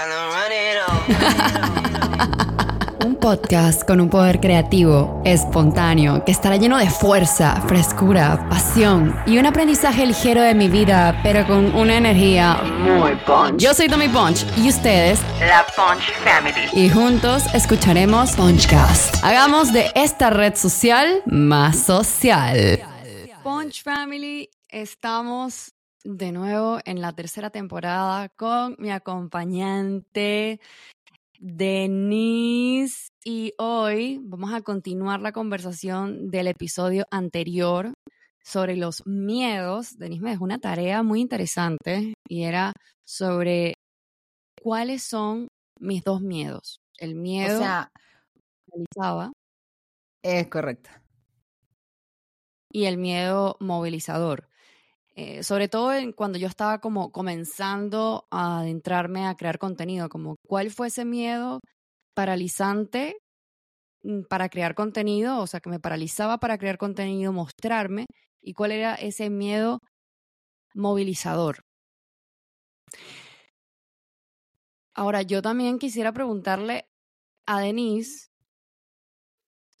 [3.04, 9.38] Un podcast con un poder creativo, espontáneo, que estará lleno de fuerza, frescura, pasión y
[9.38, 13.58] un aprendizaje ligero de mi vida, pero con una energía muy punch.
[13.58, 16.68] Yo soy Tommy Punch y ustedes, la Punch Family.
[16.72, 19.16] Y juntos escucharemos Punchcast.
[19.22, 22.80] Hagamos de esta red social más social.
[23.42, 25.72] Punch Family, estamos
[26.04, 30.60] de nuevo en la tercera temporada con mi acompañante
[31.38, 37.94] Denise y hoy vamos a continuar la conversación del episodio anterior
[38.42, 39.96] sobre los miedos.
[39.96, 42.74] Denise me dejó una tarea muy interesante y era
[43.06, 43.72] sobre
[44.62, 45.48] cuáles son
[45.78, 46.82] mis dos miedos.
[46.98, 47.90] El miedo o sea,
[50.22, 50.90] Es correcto.
[52.70, 54.49] Y el miedo movilizador.
[55.22, 60.70] Eh, sobre todo cuando yo estaba como comenzando a adentrarme a crear contenido, como cuál
[60.70, 61.60] fue ese miedo
[62.14, 63.18] paralizante
[64.02, 68.06] mm, para crear contenido, o sea, que me paralizaba para crear contenido, mostrarme,
[68.40, 69.80] y cuál era ese miedo
[70.74, 71.60] movilizador.
[74.94, 76.86] Ahora, yo también quisiera preguntarle
[77.46, 78.28] a Denise,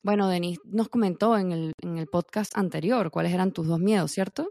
[0.02, 4.10] bueno, Denise nos comentó en el, en el podcast anterior cuáles eran tus dos miedos,
[4.12, 4.50] ¿cierto?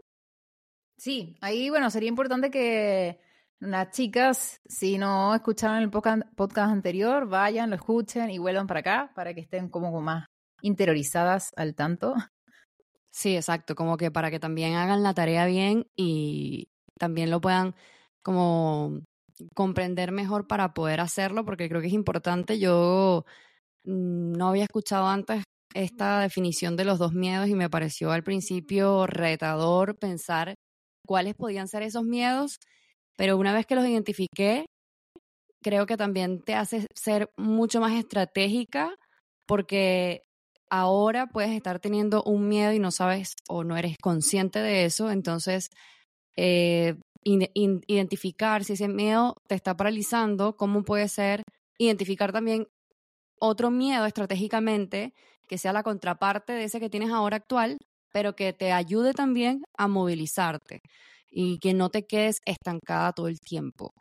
[1.00, 3.18] Sí, ahí, bueno, sería importante que
[3.58, 9.12] las chicas, si no escucharon el podcast anterior, vayan, lo escuchen y vuelvan para acá
[9.14, 10.26] para que estén como más
[10.60, 12.12] interiorizadas al tanto.
[13.08, 17.74] Sí, exacto, como que para que también hagan la tarea bien y también lo puedan
[18.22, 19.00] como
[19.54, 22.58] comprender mejor para poder hacerlo, porque creo que es importante.
[22.58, 23.24] Yo
[23.84, 28.22] mm, no había escuchado antes esta definición de los dos miedos y me pareció al
[28.22, 30.54] principio retador pensar
[31.10, 32.60] cuáles podían ser esos miedos,
[33.16, 34.66] pero una vez que los identifiqué,
[35.60, 38.94] creo que también te hace ser mucho más estratégica
[39.44, 40.22] porque
[40.70, 45.10] ahora puedes estar teniendo un miedo y no sabes o no eres consciente de eso,
[45.10, 45.70] entonces
[46.36, 51.42] eh, identificar si ese miedo te está paralizando, cómo puede ser
[51.76, 52.68] identificar también
[53.40, 55.12] otro miedo estratégicamente
[55.48, 57.78] que sea la contraparte de ese que tienes ahora actual
[58.12, 60.82] pero que te ayude también a movilizarte
[61.30, 63.94] y que no te quedes estancada todo el tiempo.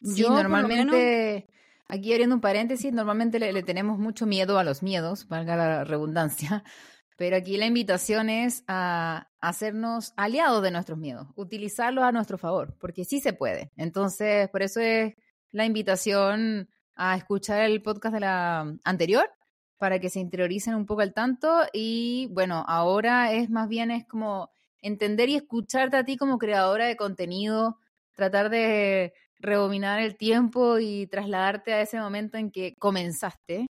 [0.00, 1.48] Sí, Yo, normalmente,
[1.88, 6.64] aquí abriendo un paréntesis, normalmente le, tenemos mucho miedo a los miedos, valga la redundancia,
[7.16, 12.76] pero aquí la invitación es a hacernos aliados de nuestros miedos, utilizarlos a nuestro favor,
[12.78, 13.70] porque sí se puede.
[13.76, 15.14] Entonces, por eso es
[15.50, 19.30] la invitación a escuchar el podcast de la anterior
[19.78, 24.06] para que se interioricen un poco al tanto y bueno, ahora es más bien es
[24.06, 24.50] como
[24.82, 27.78] entender y escucharte a ti como creadora de contenido,
[28.14, 33.66] tratar de rebobinar el tiempo y trasladarte a ese momento en que comenzaste,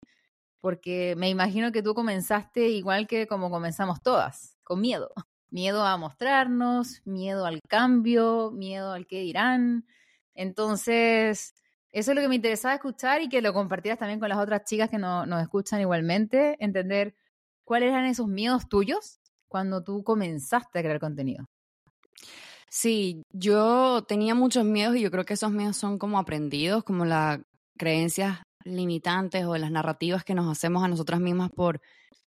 [0.60, 5.10] porque me imagino que tú comenzaste igual que como comenzamos todas, con miedo,
[5.50, 9.86] miedo a mostrarnos, miedo al cambio, miedo al que dirán.
[10.34, 11.54] Entonces,
[11.92, 14.64] eso es lo que me interesaba escuchar y que lo compartieras también con las otras
[14.64, 17.14] chicas que no, nos escuchan igualmente, entender
[17.64, 21.46] cuáles eran esos miedos tuyos cuando tú comenzaste a crear contenido.
[22.68, 27.04] Sí, yo tenía muchos miedos y yo creo que esos miedos son como aprendidos, como
[27.04, 27.40] las
[27.78, 31.80] creencias limitantes o las narrativas que nos hacemos a nosotras mismas por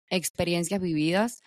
[0.09, 1.41] experiencias vividas.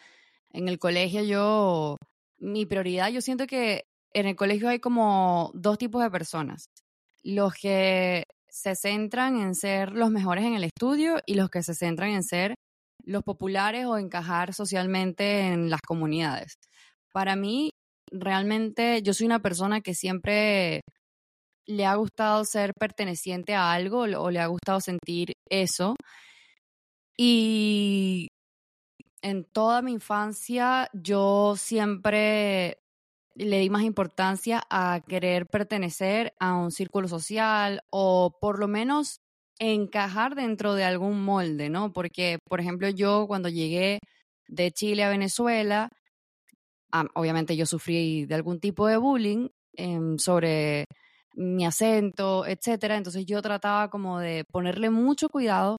[0.51, 1.97] En el colegio yo,
[2.39, 6.69] mi prioridad, yo siento que en el colegio hay como dos tipos de personas
[7.23, 11.75] los que se centran en ser los mejores en el estudio y los que se
[11.75, 12.55] centran en ser
[13.05, 16.55] los populares o encajar socialmente en las comunidades.
[17.13, 17.71] Para mí,
[18.11, 20.83] realmente yo soy una persona que siempre
[21.67, 25.95] le ha gustado ser perteneciente a algo o le ha gustado sentir eso.
[27.17, 28.29] Y
[29.23, 32.82] en toda mi infancia yo siempre
[33.35, 39.21] le di más importancia a querer pertenecer a un círculo social o por lo menos
[39.59, 41.93] encajar dentro de algún molde, ¿no?
[41.93, 44.01] Porque, por ejemplo, yo cuando llegué
[44.49, 45.89] de Chile a Venezuela,
[47.15, 50.87] obviamente yo sufrí de algún tipo de bullying em, sobre
[51.35, 52.97] mi acento, etcétera.
[52.97, 55.79] Entonces yo trataba como de ponerle mucho cuidado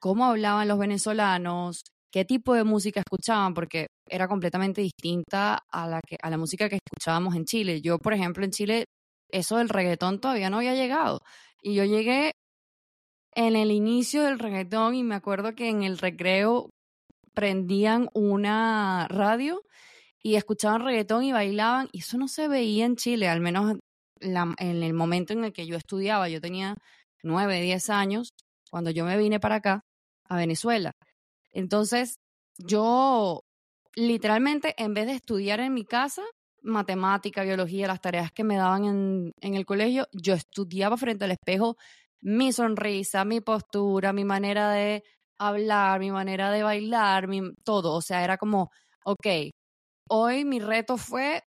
[0.00, 6.00] cómo hablaban los venezolanos, qué tipo de música escuchaban, porque era completamente distinta a la,
[6.06, 7.80] que, a la música que escuchábamos en Chile.
[7.80, 8.84] Yo, por ejemplo, en Chile,
[9.30, 11.20] eso del reggaetón todavía no había llegado.
[11.62, 12.32] Y yo llegué
[13.34, 16.70] en el inicio del reggaetón y me acuerdo que en el recreo
[17.34, 19.60] prendían una radio
[20.22, 23.76] y escuchaban reggaetón y bailaban y eso no se veía en Chile, al menos
[24.20, 26.74] en el momento en el que yo estudiaba, yo tenía
[27.22, 28.30] nueve, diez años,
[28.70, 29.82] cuando yo me vine para acá,
[30.28, 30.92] a Venezuela.
[31.52, 32.18] Entonces,
[32.58, 33.42] yo
[33.94, 36.22] literalmente, en vez de estudiar en mi casa,
[36.62, 41.32] matemática, biología, las tareas que me daban en, en el colegio, yo estudiaba frente al
[41.32, 41.76] espejo
[42.20, 45.04] mi sonrisa, mi postura, mi manera de
[45.38, 47.94] hablar, mi manera de bailar, mi, todo.
[47.94, 48.70] O sea, era como,
[49.04, 49.26] ok,
[50.08, 51.42] hoy mi reto fue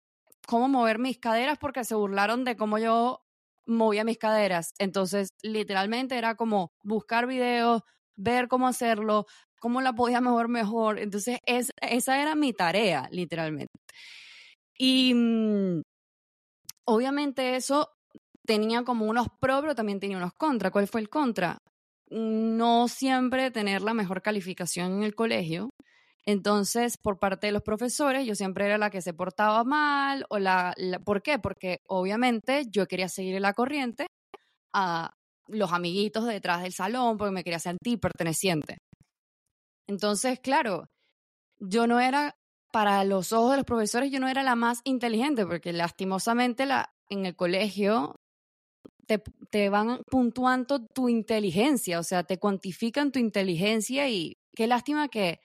[0.47, 3.21] cómo mover mis caderas porque se burlaron de cómo yo
[3.65, 4.73] movía mis caderas.
[4.79, 7.83] Entonces, literalmente era como buscar videos,
[8.15, 9.25] ver cómo hacerlo,
[9.59, 10.99] cómo la podía mover mejor.
[10.99, 13.73] Entonces, es, esa era mi tarea, literalmente.
[14.77, 15.81] Y mm,
[16.85, 17.89] obviamente eso
[18.45, 20.71] tenía como unos pros, pero también tenía unos contra.
[20.71, 21.59] ¿Cuál fue el contra?
[22.09, 25.69] No siempre tener la mejor calificación en el colegio.
[26.25, 30.39] Entonces, por parte de los profesores, yo siempre era la que se portaba mal o
[30.39, 30.75] la,
[31.05, 31.39] ¿por qué?
[31.39, 34.07] Porque obviamente yo quería seguir la corriente
[34.73, 35.11] a
[35.47, 38.77] los amiguitos detrás del salón porque me quería sentir perteneciente.
[39.89, 40.87] Entonces, claro,
[41.59, 42.35] yo no era
[42.71, 46.93] para los ojos de los profesores yo no era la más inteligente porque lastimosamente la
[47.09, 48.15] en el colegio
[49.07, 49.19] te,
[49.49, 55.39] te, van puntuando tu inteligencia, o sea, te cuantifican tu inteligencia y qué lástima que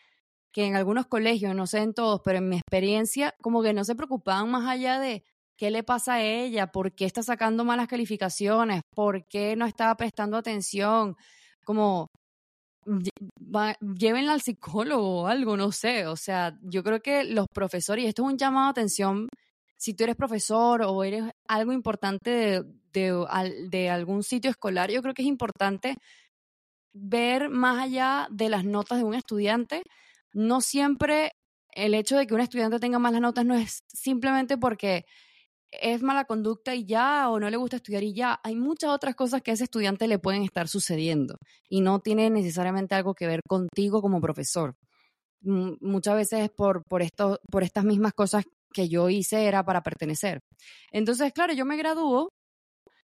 [0.55, 3.85] que en algunos colegios, no sé en todos, pero en mi experiencia, como que no
[3.85, 5.25] se preocupaban más allá de
[5.57, 9.97] qué le pasa a ella, por qué está sacando malas calificaciones, por qué no estaba
[9.97, 11.17] prestando atención,
[11.65, 12.09] como
[13.81, 18.09] llévenla al psicólogo o algo, no sé, o sea, yo creo que los profesores, y
[18.09, 19.29] esto es un llamado a atención,
[19.77, 25.03] si tú eres profesor o eres algo importante de, de, de algún sitio escolar, yo
[25.03, 25.97] creo que es importante
[26.93, 29.83] ver más allá de las notas de un estudiante,
[30.33, 31.33] no siempre
[31.73, 35.05] el hecho de que un estudiante tenga malas notas no es simplemente porque
[35.81, 38.41] es mala conducta y ya, o no le gusta estudiar y ya.
[38.43, 41.37] Hay muchas otras cosas que a ese estudiante le pueden estar sucediendo
[41.69, 44.75] y no tiene necesariamente algo que ver contigo como profesor.
[45.43, 50.41] muchas veces por, por, esto, por estas mismas cosas que yo hice era para pertenecer.
[50.91, 52.29] Entonces, claro, yo me gradúo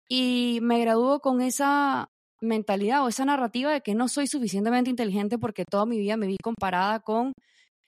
[0.09, 2.09] y me gradúo con esa
[2.41, 6.27] mentalidad o esa narrativa de que no soy suficientemente inteligente porque toda mi vida me
[6.27, 7.33] vi comparada con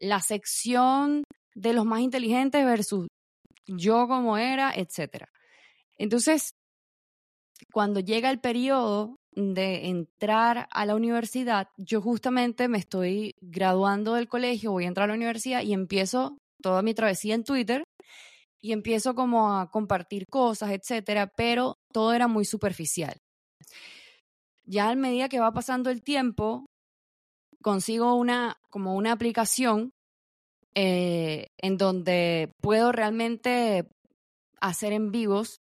[0.00, 1.24] la sección
[1.54, 3.06] de los más inteligentes versus
[3.66, 5.26] yo como era, etc.
[5.96, 6.54] Entonces,
[7.72, 14.28] cuando llega el periodo de entrar a la universidad, yo justamente me estoy graduando del
[14.28, 17.84] colegio, voy a entrar a la universidad y empiezo toda mi travesía en Twitter
[18.60, 23.16] y empiezo como a compartir cosas, etcétera, pero todo era muy superficial
[24.66, 26.66] ya a medida que va pasando el tiempo,
[27.62, 29.92] consigo una, como una aplicación
[30.78, 33.88] eh, en donde puedo realmente
[34.60, 35.62] hacer en vivos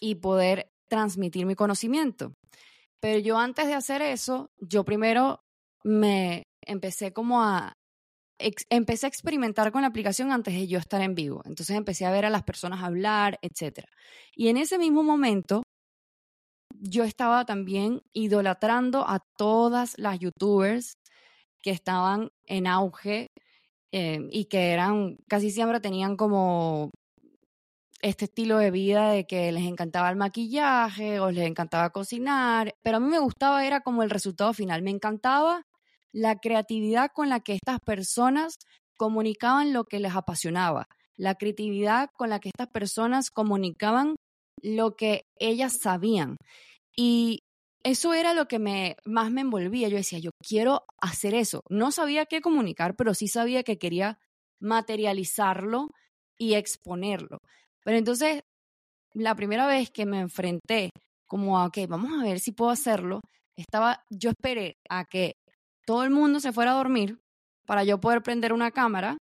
[0.00, 2.32] y poder transmitir mi conocimiento.
[2.98, 5.40] Pero yo antes de hacer eso, yo primero
[5.84, 7.74] me empecé como a,
[8.70, 11.42] empecé a experimentar con la aplicación antes de yo estar en vivo.
[11.44, 13.84] Entonces empecé a ver a las personas hablar, etc.
[14.34, 15.62] Y en ese mismo momento
[16.80, 20.94] yo estaba también idolatrando a todas las youtubers
[21.60, 23.27] que estaban en auge
[23.92, 26.90] eh, y que eran, casi siempre tenían como
[28.00, 32.98] este estilo de vida de que les encantaba el maquillaje o les encantaba cocinar, pero
[32.98, 35.62] a mí me gustaba, era como el resultado final, me encantaba
[36.12, 38.58] la creatividad con la que estas personas
[38.96, 44.14] comunicaban lo que les apasionaba, la creatividad con la que estas personas comunicaban
[44.62, 46.36] lo que ellas sabían.
[46.96, 47.40] Y
[47.82, 49.88] eso era lo que me, más me envolvía.
[49.88, 51.62] Yo decía, yo quiero hacer eso.
[51.68, 54.18] No sabía qué comunicar, pero sí sabía que quería
[54.60, 55.88] materializarlo
[56.36, 57.38] y exponerlo.
[57.84, 58.42] Pero entonces,
[59.14, 60.90] la primera vez que me enfrenté
[61.28, 63.20] como ok, vamos a ver si puedo hacerlo,
[63.56, 65.34] estaba, yo esperé a que
[65.86, 67.20] todo el mundo se fuera a dormir
[67.66, 69.18] para yo poder prender una cámara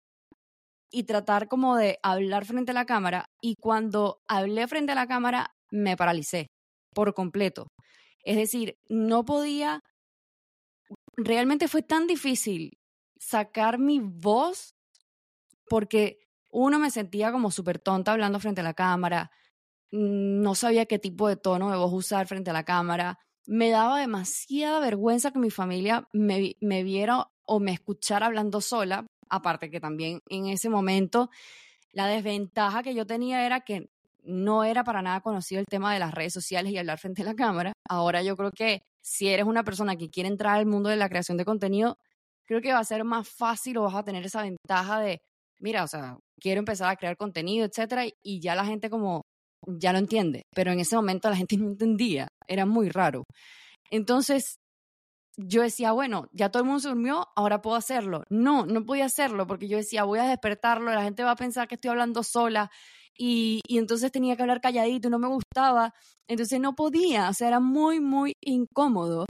[0.91, 3.25] y tratar como de hablar frente a la cámara.
[3.41, 6.47] Y cuando hablé frente a la cámara, me paralicé
[6.93, 7.67] por completo.
[8.25, 9.83] Es decir, no podía,
[11.15, 12.79] realmente fue tan difícil
[13.17, 14.75] sacar mi voz
[15.69, 16.19] porque
[16.51, 19.31] uno me sentía como súper tonta hablando frente a la cámara,
[19.91, 23.99] no sabía qué tipo de tono de voz usar frente a la cámara, me daba
[23.99, 29.79] demasiada vergüenza que mi familia me, me viera o me escuchara hablando sola, aparte que
[29.79, 31.29] también en ese momento
[31.91, 33.89] la desventaja que yo tenía era que
[34.25, 37.25] no era para nada conocido el tema de las redes sociales y hablar frente a
[37.25, 37.73] la cámara.
[37.87, 41.09] Ahora yo creo que si eres una persona que quiere entrar al mundo de la
[41.09, 41.97] creación de contenido,
[42.47, 45.19] creo que va a ser más fácil o vas a tener esa ventaja de,
[45.59, 49.21] mira, o sea, quiero empezar a crear contenido, etcétera, y ya la gente como
[49.67, 53.23] ya lo entiende, pero en ese momento la gente no entendía, era muy raro.
[53.91, 54.57] Entonces,
[55.37, 58.23] yo decía, bueno, ya todo el mundo se durmió, ahora puedo hacerlo.
[58.29, 61.67] No, no podía hacerlo porque yo decía, voy a despertarlo, la gente va a pensar
[61.67, 62.71] que estoy hablando sola
[63.17, 65.93] y, entonces tenía que hablar calladito no me gustaba.
[66.27, 69.25] Entonces no podía, o sea, era muy, muy incómodo.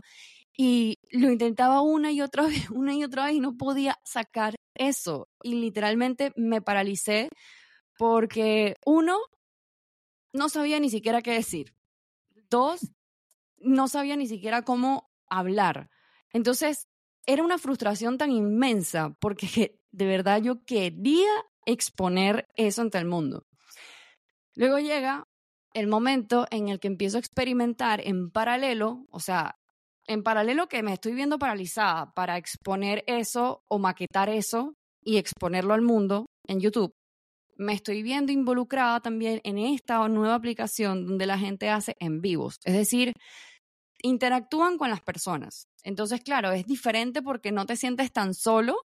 [0.58, 4.56] Y lo intentaba una y otra vez, una y otra vez y no podía sacar
[4.76, 5.28] eso.
[5.44, 7.30] Y literalmente me paralicé
[7.98, 9.18] porque uno,
[10.34, 11.74] no sabía ni siquiera qué decir.
[12.50, 12.92] Dos,
[13.58, 15.90] no sabía ni siquiera cómo hablar.
[16.32, 16.88] Entonces,
[17.26, 21.30] era una frustración tan inmensa porque de verdad yo quería
[21.66, 23.46] exponer eso ante el mundo.
[24.56, 25.24] Luego llega
[25.74, 29.56] el momento en el que empiezo a experimentar en paralelo, o sea,
[30.08, 35.74] en paralelo que me estoy viendo paralizada para exponer eso o maquetar eso y exponerlo
[35.74, 36.94] al mundo en YouTube,
[37.58, 42.58] me estoy viendo involucrada también en esta nueva aplicación donde la gente hace en vivos.
[42.64, 43.14] Es decir,
[44.02, 45.68] interactúan con las personas.
[45.84, 48.78] Entonces, claro, es diferente porque no te sientes tan solo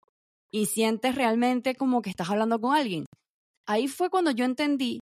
[0.50, 3.04] y sientes realmente como que estás hablando con alguien.
[3.66, 5.00] Ahí fue cuando yo entendí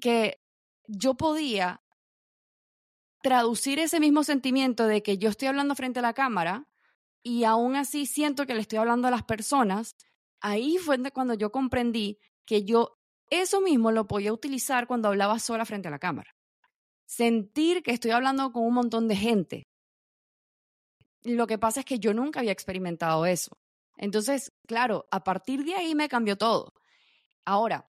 [0.00, 0.40] que
[0.86, 1.82] yo podía
[3.22, 6.68] traducir ese mismo sentimiento de que yo estoy hablando frente a la cámara
[7.22, 9.96] y aún así siento que le estoy hablando a las personas.
[10.40, 12.98] Ahí fue cuando yo comprendí que yo
[13.30, 16.36] eso mismo lo podía utilizar cuando hablaba sola frente a la cámara
[17.06, 19.62] sentir que estoy hablando con un montón de gente.
[21.22, 23.56] Lo que pasa es que yo nunca había experimentado eso.
[23.96, 26.74] Entonces, claro, a partir de ahí me cambió todo.
[27.44, 27.88] Ahora,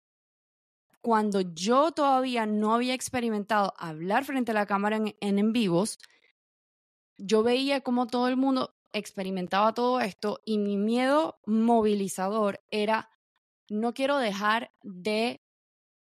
[1.01, 5.99] cuando yo todavía no había experimentado hablar frente a la cámara en, en, vivos,
[7.17, 13.11] yo veía cómo todo el mundo experimentaba todo esto y mi miedo movilizador era,
[13.69, 15.41] no quiero dejar de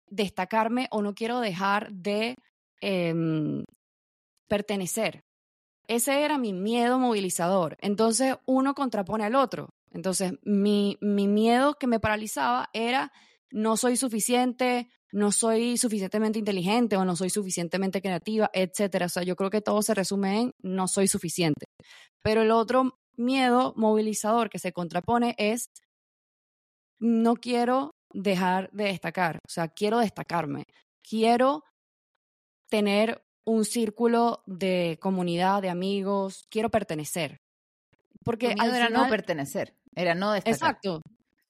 [0.08, 2.38] destacarme o no quiero dejar de
[2.82, 3.64] Em,
[4.48, 5.24] pertenecer.
[5.88, 7.78] Ese era mi miedo movilizador.
[7.82, 9.70] Entonces uno contrapone al otro.
[9.92, 13.12] Entonces mi, mi miedo que me paralizaba era
[13.52, 19.06] no soy suficiente, no soy suficientemente inteligente o no soy suficientemente creativa, etcétera.
[19.06, 21.66] O sea, yo creo que todo se resume en no soy suficiente.
[22.22, 25.70] Pero el otro miedo movilizador que se contrapone es
[27.00, 30.64] no quiero dejar de destacar, o sea, quiero destacarme,
[31.08, 31.64] quiero
[32.70, 37.38] tener un círculo de comunidad, de amigos, quiero pertenecer.
[38.24, 40.54] Porque miedo era no pertenecer, era no destacar.
[40.54, 41.02] Exacto.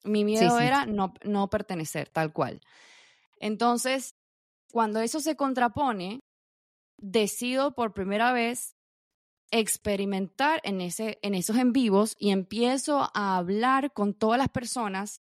[0.04, 2.60] Mi miedo era no, no pertenecer, tal cual.
[3.40, 4.14] Entonces,
[4.70, 6.20] cuando eso se contrapone,
[6.98, 8.76] decido por primera vez
[9.50, 15.22] experimentar en, ese, en esos en vivos y empiezo a hablar con todas las personas.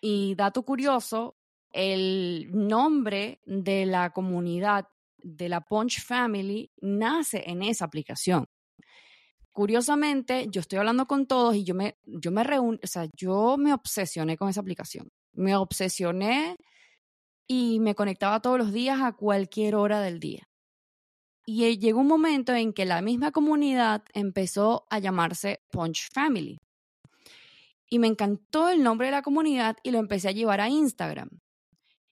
[0.00, 1.36] Y dato curioso,
[1.70, 8.46] el nombre de la comunidad de la Punch Family nace en esa aplicación.
[9.52, 13.74] Curiosamente, yo estoy hablando con todos y yo me, yo me o sea, yo me
[13.74, 15.08] obsesioné con esa aplicación.
[15.34, 16.56] Me obsesioné
[17.46, 20.48] y me conectaba todos los días a cualquier hora del día.
[21.44, 26.58] Y eh, llegó un momento en que la misma comunidad empezó a llamarse Punch Family.
[27.90, 31.28] Y me encantó el nombre de la comunidad y lo empecé a llevar a Instagram.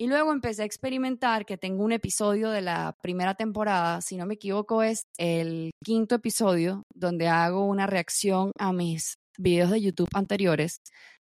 [0.00, 4.24] Y luego empecé a experimentar que tengo un episodio de la primera temporada, si no
[4.24, 10.08] me equivoco es el quinto episodio, donde hago una reacción a mis videos de YouTube
[10.14, 10.78] anteriores.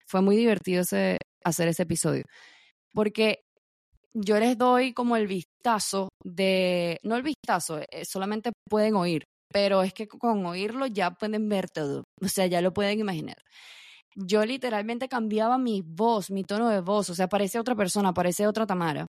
[0.08, 2.24] Fue muy divertido hacer ese episodio,
[2.96, 3.42] porque
[4.16, 9.84] yo les doy como el vistazo de, no el vistazo, eh, solamente pueden oír, pero
[9.84, 13.38] es que con oírlo ya pueden ver todo, o sea, ya lo pueden imaginar
[14.16, 18.50] yo literalmente cambiaba mi voz, mi tono de voz, o sea, parecía otra persona, parecía
[18.50, 19.06] otra Tamara.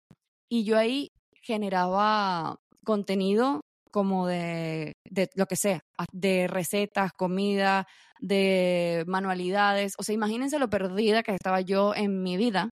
[0.49, 1.09] Y yo ahí
[1.41, 2.55] generaba
[2.85, 5.81] contenido como de, de lo que sea,
[6.11, 7.85] de recetas, comida,
[8.19, 9.93] de manualidades.
[9.99, 12.69] O sea, imagínense lo perdida que estaba yo en mi vida,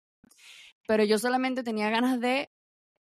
[0.87, 2.49] pero yo solamente tenía ganas de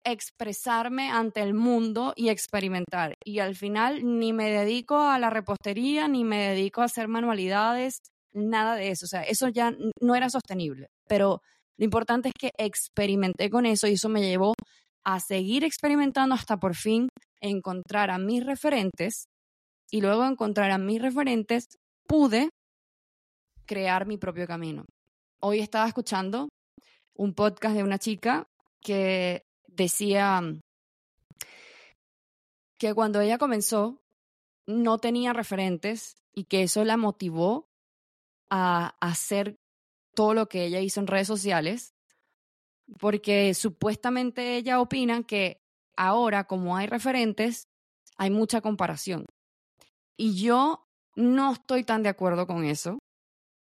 [0.05, 3.15] expresarme ante el mundo y experimentar.
[3.25, 8.01] Y al final ni me dedico a la repostería, ni me dedico a hacer manualidades,
[8.33, 9.07] nada de eso.
[9.07, 10.89] O sea, eso ya no era sostenible.
[11.09, 11.43] Pero
[11.79, 14.55] lo importante es que experimenté con eso y eso me llevó
[15.05, 17.09] a seguir experimentando hasta por fin
[17.41, 19.27] encontrar a mis referentes
[19.91, 22.51] y luego encontrar a mis referentes pude
[23.67, 24.85] crear mi propio camino.
[25.41, 26.49] Hoy estaba escuchando
[27.15, 28.47] un podcast de una chica
[28.81, 30.41] que decía
[32.79, 34.01] que cuando ella comenzó
[34.67, 37.67] no tenía referentes y que eso la motivó
[38.55, 39.57] a hacer
[40.15, 41.95] todo lo que ella hizo en redes sociales,
[42.99, 45.63] porque supuestamente ella opina que
[45.97, 47.65] ahora, como hay referentes,
[48.19, 49.25] hay mucha comparación.
[50.19, 52.99] Y yo no estoy tan de acuerdo con eso.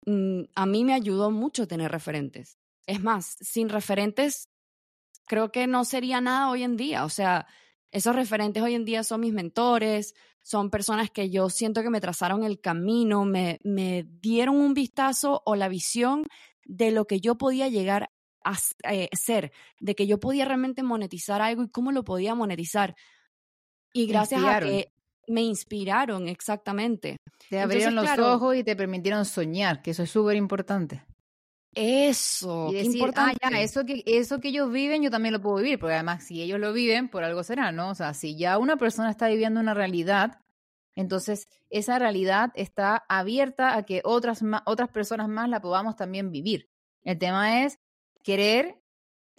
[0.04, 2.58] Mm, a mí me ayudó mucho tener referentes.
[2.86, 4.44] Es más, sin referentes,
[5.26, 7.06] creo que no sería nada hoy en día.
[7.06, 7.46] O sea,
[7.94, 12.00] esos referentes hoy en día son mis mentores, son personas que yo siento que me
[12.00, 16.24] trazaron el camino, me, me dieron un vistazo o la visión
[16.64, 18.10] de lo que yo podía llegar
[18.42, 18.56] a
[18.90, 22.96] eh, ser, de que yo podía realmente monetizar algo y cómo lo podía monetizar.
[23.92, 24.92] Y gracias a que
[25.28, 27.16] me inspiraron, exactamente.
[27.48, 31.04] Te abrieron los ojos y te permitieron soñar, que eso es súper importante.
[31.74, 33.38] Eso, y decir, importante.
[33.42, 36.24] Ah, ya, eso que, eso que ellos viven, yo también lo puedo vivir, porque además
[36.24, 37.90] si ellos lo viven, por algo será, ¿no?
[37.90, 40.40] O sea, si ya una persona está viviendo una realidad,
[40.94, 46.68] entonces esa realidad está abierta a que otras, otras personas más la podamos también vivir.
[47.02, 47.78] El tema es
[48.22, 48.80] querer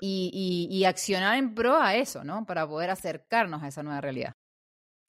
[0.01, 2.45] y, y, accionar en pro a eso, ¿no?
[2.45, 4.33] Para poder acercarnos a esa nueva realidad.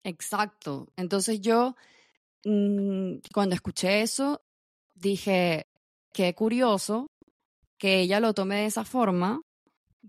[0.04, 0.86] Exacto.
[0.96, 1.74] Entonces yo,
[2.44, 4.44] mm, cuando escuché eso,
[4.94, 5.66] dije,
[6.12, 7.08] qué curioso
[7.78, 9.40] que ella lo tome de esa forma,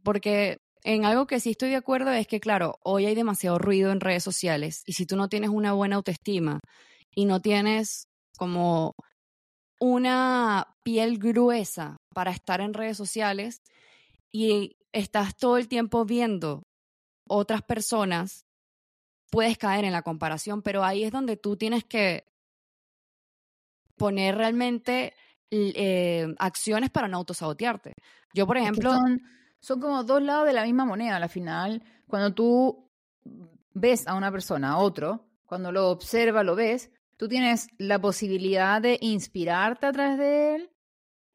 [0.03, 3.91] porque en algo que sí estoy de acuerdo es que, claro, hoy hay demasiado ruido
[3.91, 6.59] en redes sociales y si tú no tienes una buena autoestima
[7.13, 8.07] y no tienes
[8.37, 8.95] como
[9.79, 13.61] una piel gruesa para estar en redes sociales
[14.31, 16.63] y estás todo el tiempo viendo
[17.27, 18.45] otras personas,
[19.29, 22.25] puedes caer en la comparación, pero ahí es donde tú tienes que
[23.97, 25.13] poner realmente
[25.51, 27.93] eh, acciones para no autosabotearte.
[28.33, 28.93] Yo, por ejemplo...
[29.59, 31.83] son, como dos lados de la misma moneda al final.
[32.07, 32.89] Cuando tú
[33.73, 38.81] ves a una persona, a otro, cuando lo observas, lo ves, tú tienes la posibilidad
[38.81, 40.71] de inspirarte a través de él,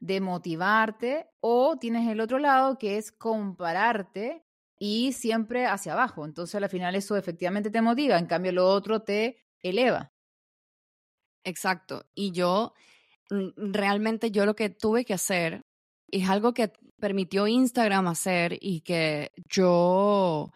[0.00, 4.45] de motivarte, o tienes el otro lado que es compararte
[4.78, 6.25] y siempre hacia abajo.
[6.25, 10.12] Entonces al final eso efectivamente te motiva, en cambio lo otro te eleva.
[11.45, 12.04] Exacto.
[12.14, 12.75] Y yo
[13.56, 15.62] realmente yo lo que tuve que hacer
[16.10, 20.52] es algo que permitió Instagram hacer y que yo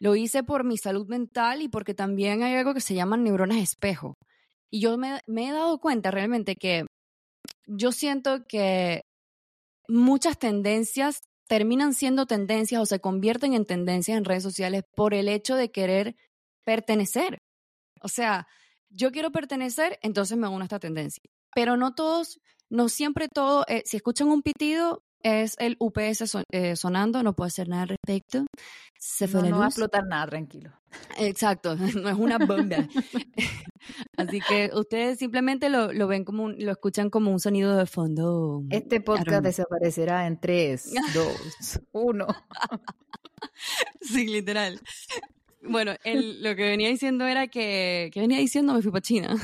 [0.00, 3.58] lo hice por mi salud mental y porque también hay algo que se llaman neuronas
[3.58, 4.16] espejo.
[4.70, 6.86] Y yo me, me he dado cuenta realmente que
[7.66, 9.02] yo siento que
[9.88, 15.28] muchas tendencias terminan siendo tendencias o se convierten en tendencias en redes sociales por el
[15.28, 16.16] hecho de querer
[16.64, 17.38] pertenecer.
[18.02, 18.48] O sea,
[18.90, 21.22] yo quiero pertenecer, entonces me uno a esta tendencia
[21.56, 22.38] pero no todos,
[22.68, 27.48] no siempre todo, eh, si escuchan un pitido, es el UPS eh, sonando, no puede
[27.48, 28.44] hacer nada al respecto.
[28.98, 30.70] Se fue no, va a explotar nada, tranquilo.
[31.18, 32.76] Exacto, no es una bomba.
[34.18, 38.62] Así que ustedes simplemente lo, lo ven como lo escuchan como un sonido de fondo.
[38.68, 42.26] Este podcast desaparecerá en 3, 2, 1.
[44.02, 44.78] Sí, literal.
[45.62, 48.74] Bueno, lo que venía diciendo era que, ¿qué venía diciendo?
[48.74, 49.36] Me fui para China.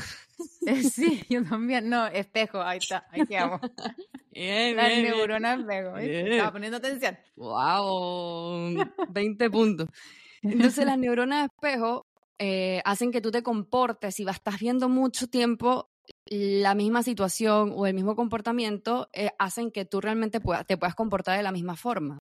[0.93, 1.89] Sí, yo también.
[1.89, 3.61] No, espejo, ahí está, ahí quedamos.
[4.31, 7.17] Bien, La neurona espejo, estaba poniendo atención.
[7.35, 8.75] ¡Wow!
[9.09, 9.87] 20 puntos.
[10.41, 12.05] Entonces, las neuronas espejo
[12.39, 15.89] eh, hacen que tú te comportes y estás viendo mucho tiempo
[16.25, 21.37] la misma situación o el mismo comportamiento, eh, hacen que tú realmente te puedas comportar
[21.37, 22.19] de la misma forma.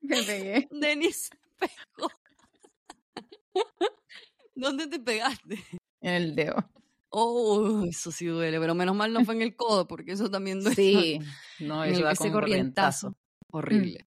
[0.00, 0.68] Me pegué.
[0.70, 2.08] Denis Espejo.
[4.58, 5.56] ¿Dónde te pegaste?
[6.00, 6.54] En el dedo.
[7.10, 10.60] Oh, eso sí duele, pero menos mal no fue en el codo, porque eso también
[10.60, 10.76] duele.
[10.76, 11.18] Sí,
[11.58, 13.14] no, eso da ese corrientazo.
[13.50, 14.04] Horrible.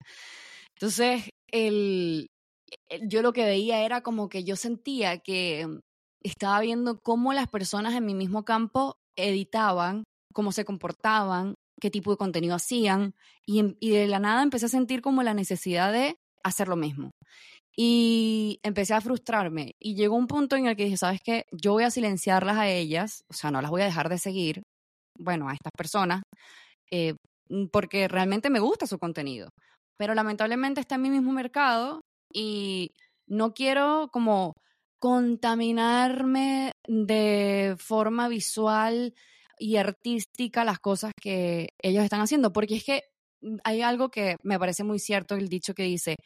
[0.76, 2.30] Entonces, el,
[3.02, 5.68] yo lo que veía era como que yo sentía que
[6.24, 12.12] estaba viendo cómo las personas en mi mismo campo editaban, cómo se comportaban, qué tipo
[12.12, 16.16] de contenido hacían, y, y de la nada empecé a sentir como la necesidad de
[16.42, 17.12] hacer lo mismo.
[17.76, 21.46] Y empecé a frustrarme y llegó un punto en el que dije, ¿sabes qué?
[21.52, 24.64] Yo voy a silenciarlas a ellas, o sea, no las voy a dejar de seguir,
[25.18, 26.22] bueno, a estas personas,
[26.92, 27.16] eh,
[27.50, 29.50] mm, porque realmente me gusta su contenido.
[29.98, 32.02] Pero lamentablemente está en mi mismo mercado
[32.34, 32.92] y
[33.28, 34.54] no quiero como
[35.00, 39.14] contaminarme de forma visual
[39.58, 43.04] y artística las cosas que ellos están haciendo, porque es que
[43.42, 46.18] mm, hay algo que me parece muy cierto, el dicho que dice,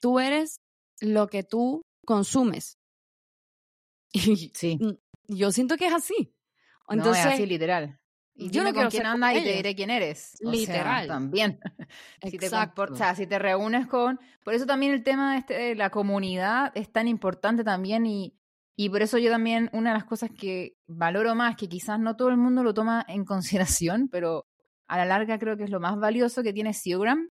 [0.00, 0.58] tú eres
[1.04, 2.78] lo que tú consumes.
[4.16, 4.78] Y sí.
[5.26, 6.32] yo siento que es así.
[6.88, 7.98] Entonces, no, es así literal.
[8.36, 10.36] Y yo no quiero quién anda y te diré quién eres.
[10.40, 11.06] Literal.
[11.06, 11.60] también.
[12.22, 14.18] si te o sea, si te reúnes con.
[14.42, 18.06] Por eso también el tema este de la comunidad es tan importante también.
[18.06, 18.36] Y,
[18.76, 22.16] y por eso yo también, una de las cosas que valoro más, que quizás no
[22.16, 23.24] todo el mundo lo toma en
[23.82, 24.46] consideración, pero
[24.88, 27.30] a la larga creo que es lo más valioso que tiene Seogram,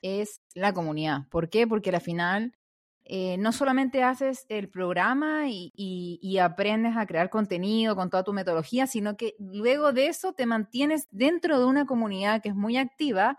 [0.00, 1.28] es la comunidad.
[1.30, 1.66] ¿Por qué?
[1.66, 2.54] Porque al final
[3.10, 8.86] eh, no solamente haces el programa y, aprendes a crear contenido con toda tu metodología,
[8.86, 13.38] sino que luego de eso te mantienes dentro de una comunidad que es muy activa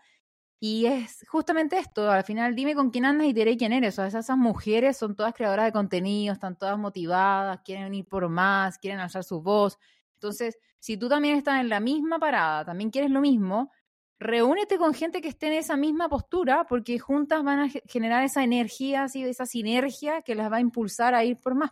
[0.60, 4.00] y es justamente esto, al final dime con quién andas y diré quién eres.
[4.00, 8.28] O sea, esas mujeres son todas creadoras de contenido, están todas motivadas, quieren ir por
[8.28, 9.78] más, quieren alzar su voz.
[10.16, 13.72] Entonces, si tú también estás en la misma parada, también quieres lo mismo,
[14.20, 18.44] reúnete con gente que esté en esa misma postura, porque juntas van a generar esa
[18.44, 21.72] energía, esa sinergia que las va a impulsar a ir por más.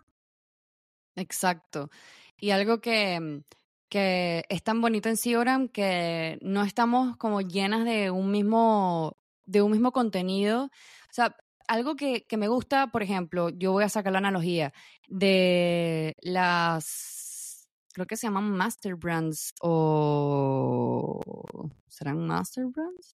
[1.16, 1.90] Exacto.
[2.40, 3.44] Y algo que,
[3.90, 9.62] que es tan bonito en Siogram que no estamos como llenas de un mismo, de
[9.62, 10.66] un mismo contenido.
[10.66, 11.36] O sea,
[11.68, 14.74] algo que, que me gusta, por ejemplo, yo voy a sacar la analogía
[15.10, 17.27] de las,
[17.98, 21.20] creo que se llaman Master Brands o
[21.88, 23.16] ¿serán Master Brands?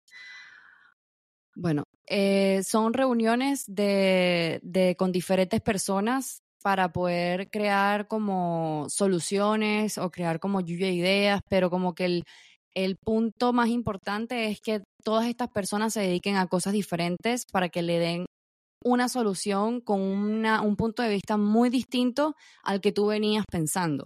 [1.54, 10.12] Bueno, eh, son reuniones de, de, con diferentes personas para poder crear como soluciones o
[10.12, 12.24] crear como lluvia de ideas, pero como que
[12.74, 17.68] el punto más importante es que todas estas personas se dediquen a cosas diferentes para
[17.68, 18.26] que le den
[18.84, 24.06] una solución con un punto de vista muy distinto al que tú venías pensando.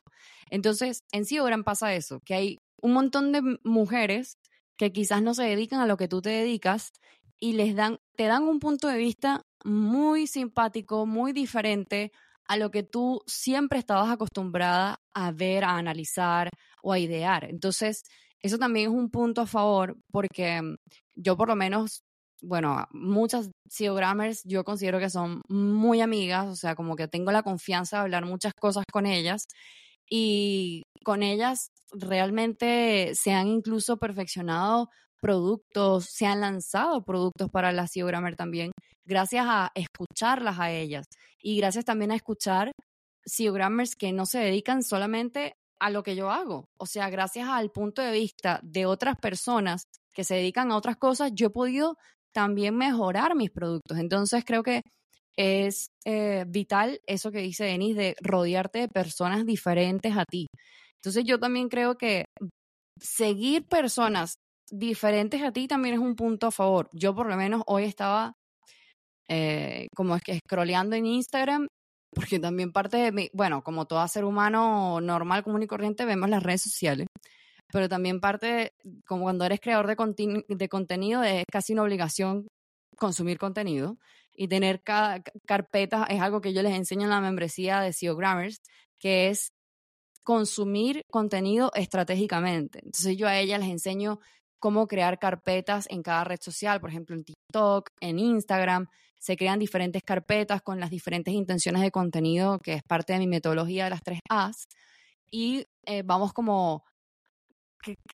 [0.49, 4.37] Entonces, en sí ahora pasa eso, que hay un montón de mujeres
[4.77, 6.91] que quizás no se dedican a lo que tú te dedicas
[7.39, 12.11] y les dan, te dan un punto de vista muy simpático, muy diferente
[12.47, 16.49] a lo que tú siempre estabas acostumbrada a ver, a analizar
[16.81, 17.45] o a idear.
[17.45, 18.03] Entonces,
[18.41, 20.75] eso también es un punto a favor porque mm,
[21.15, 22.02] yo por lo menos,
[22.43, 27.43] bueno, muchas SEOgrammers yo considero que son muy amigas, o sea, como que tengo la
[27.43, 29.47] confianza de hablar muchas cosas con ellas
[30.09, 34.89] y con ellas realmente se han incluso perfeccionado
[35.21, 38.71] productos, se han lanzado productos para la SEOgrammer también,
[39.05, 41.05] gracias a escucharlas a ellas
[41.41, 42.71] y gracias también a escuchar
[43.25, 46.65] SEOgrammers que no se dedican solamente a lo que yo hago.
[46.77, 50.97] O sea, gracias al punto de vista de otras personas que se dedican a otras
[50.97, 51.97] cosas, yo he podido
[52.33, 53.97] también mejorar mis productos.
[53.97, 54.81] Entonces creo que
[55.37, 60.47] es eh, vital eso que dice Denis de rodearte de personas diferentes a ti.
[60.97, 62.25] Entonces yo también creo que
[63.01, 64.35] seguir personas
[64.71, 66.89] diferentes a ti también es un punto a favor.
[66.93, 68.33] Yo por lo menos hoy estaba
[69.29, 71.67] eh, como es que scrolleando en Instagram,
[72.13, 76.29] porque también parte de mi, bueno, como todo ser humano normal, común y corriente, vemos
[76.29, 77.07] las redes sociales,
[77.73, 78.71] pero también parte,
[79.07, 82.47] como cuando eres creador de, de contenido, es casi una obligación
[82.97, 83.97] consumir contenido
[84.35, 88.61] y tener carpetas es algo que yo les enseño en la membresía de SEO Grammars,
[88.99, 89.49] que es
[90.23, 92.79] consumir contenido estratégicamente.
[92.83, 94.19] Entonces yo a ellas les enseño
[94.59, 98.87] cómo crear carpetas en cada red social, por ejemplo en TikTok, en Instagram,
[99.19, 103.27] se crean diferentes carpetas con las diferentes intenciones de contenido, que es parte de mi
[103.27, 104.67] metodología de las tres A's,
[105.31, 106.83] y eh, vamos como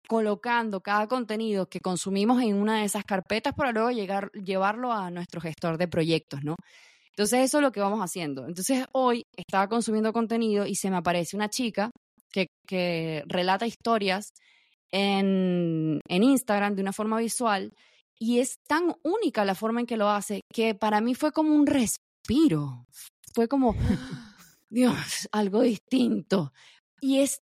[0.08, 5.12] colocando cada contenido que consumimos en una de esas carpetas para luego llegar, llevarlo a
[5.12, 6.56] nuestro gestor de proyectos, ¿no?
[7.10, 8.48] Entonces eso es lo que vamos haciendo.
[8.48, 11.92] Entonces hoy estaba consumiendo contenido y se me aparece una chica
[12.32, 14.34] que, que relata historias
[14.92, 17.74] en, en Instagram de una forma visual
[18.20, 21.56] y es tan única la forma en que lo hace que para mí fue como
[21.56, 22.86] un respiro.
[23.34, 23.76] Fue como,
[24.70, 26.52] Dios, algo distinto.
[27.00, 27.42] Y es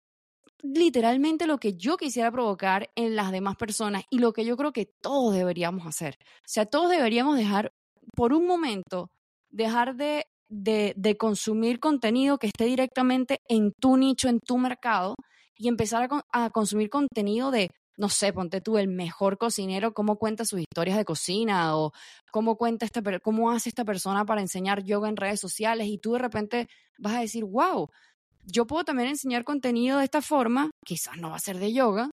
[0.64, 4.72] literalmente lo que yo quisiera provocar en las demás personas y lo que yo creo
[4.72, 6.16] que todos deberíamos hacer.
[6.20, 7.72] O sea, todos deberíamos dejar
[8.16, 9.10] por un momento,
[9.50, 15.14] dejar de, de, consumir contenido que esté directamente en tu nicho, en tu mercado
[15.56, 20.44] y empezar a, consumir contenido de no sé, ponte tú el mejor cocinero, cómo cuenta
[20.44, 21.92] sus historias de cocina o
[22.32, 26.14] cómo cuenta esta, cómo hace esta persona para enseñar yoga en redes sociales y tú
[26.14, 27.88] de repente vas a decir, wow,
[28.46, 32.10] yo puedo también enseñar contenido de esta forma, quizás no va a ser de yoga,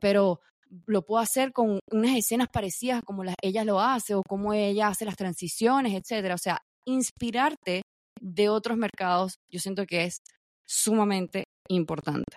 [0.00, 0.40] pero
[0.86, 4.88] lo puedo hacer con unas escenas parecidas como las, ella lo hace o como ella
[4.88, 6.34] hace las transiciones, etcétera.
[6.34, 7.82] O sea, inspirarte
[8.20, 10.18] de otros mercados, yo siento que es
[10.66, 12.36] sumamente importante.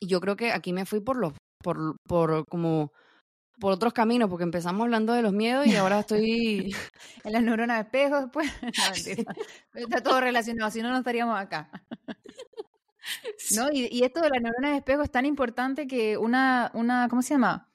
[0.00, 1.32] Y yo creo que aquí me fui por los,
[1.62, 2.92] por, por como
[3.58, 6.74] por otros caminos, porque empezamos hablando de los miedos y ahora estoy...
[7.24, 8.50] en las neuronas de espejo después.
[9.74, 11.70] Está todo relacionado, si no, no estaríamos acá.
[13.56, 13.70] ¿No?
[13.72, 17.22] Y, y, esto de las neuronas de espejo es tan importante que una, una ¿cómo
[17.22, 17.70] se llama?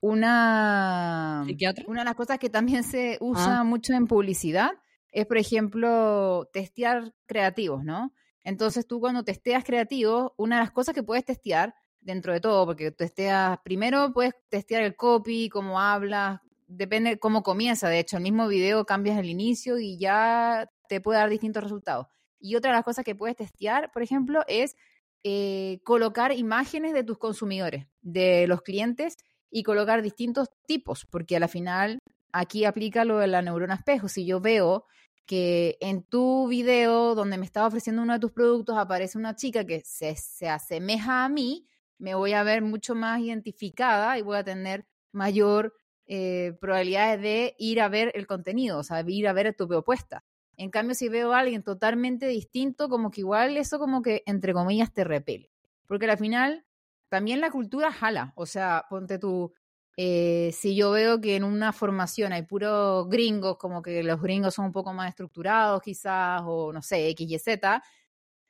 [0.00, 1.46] Una,
[1.86, 3.64] una de las cosas que también se usa ah.
[3.64, 4.72] mucho en publicidad
[5.12, 8.12] es, por ejemplo, testear creativos, ¿no?
[8.42, 12.66] Entonces tú cuando testeas creativos, una de las cosas que puedes testear dentro de todo,
[12.66, 17.88] porque testeas, primero puedes testear el copy, cómo hablas, depende cómo comienza.
[17.88, 22.06] De hecho, el mismo video cambias el inicio y ya te puede dar distintos resultados.
[22.38, 24.76] Y otra de las cosas que puedes testear, por ejemplo, es
[25.24, 29.16] eh, colocar imágenes de tus consumidores, de los clientes,
[29.52, 31.98] y colocar distintos tipos, porque a la final
[32.32, 34.08] aquí aplica lo de la neurona espejo.
[34.08, 34.86] Si yo veo
[35.26, 39.64] que en tu video donde me estaba ofreciendo uno de tus productos aparece una chica
[39.64, 41.66] que se, se asemeja a mí,
[42.02, 45.72] me voy a ver mucho más identificada y voy a tener mayor
[46.06, 50.24] eh, probabilidades de ir a ver el contenido, o sea, ir a ver tu propuesta.
[50.56, 54.52] En cambio, si veo a alguien totalmente distinto, como que igual eso como que, entre
[54.52, 55.52] comillas, te repele.
[55.86, 56.66] Porque al final,
[57.08, 58.32] también la cultura jala.
[58.34, 59.52] O sea, ponte tú,
[59.96, 64.54] eh, si yo veo que en una formación hay puros gringos, como que los gringos
[64.54, 67.80] son un poco más estructurados quizás, o no sé, X, Y, Z,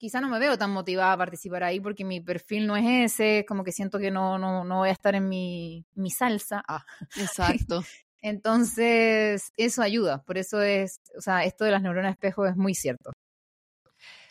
[0.03, 3.45] quizás no me veo tan motivada a participar ahí porque mi perfil no es ese,
[3.47, 6.65] como que siento que no, no, no voy a estar en mi, mi salsa.
[6.67, 6.85] Ah.
[7.17, 7.85] Exacto.
[8.21, 10.25] Entonces, eso ayuda.
[10.25, 13.13] Por eso es, o sea, esto de las neuronas espejo es muy cierto.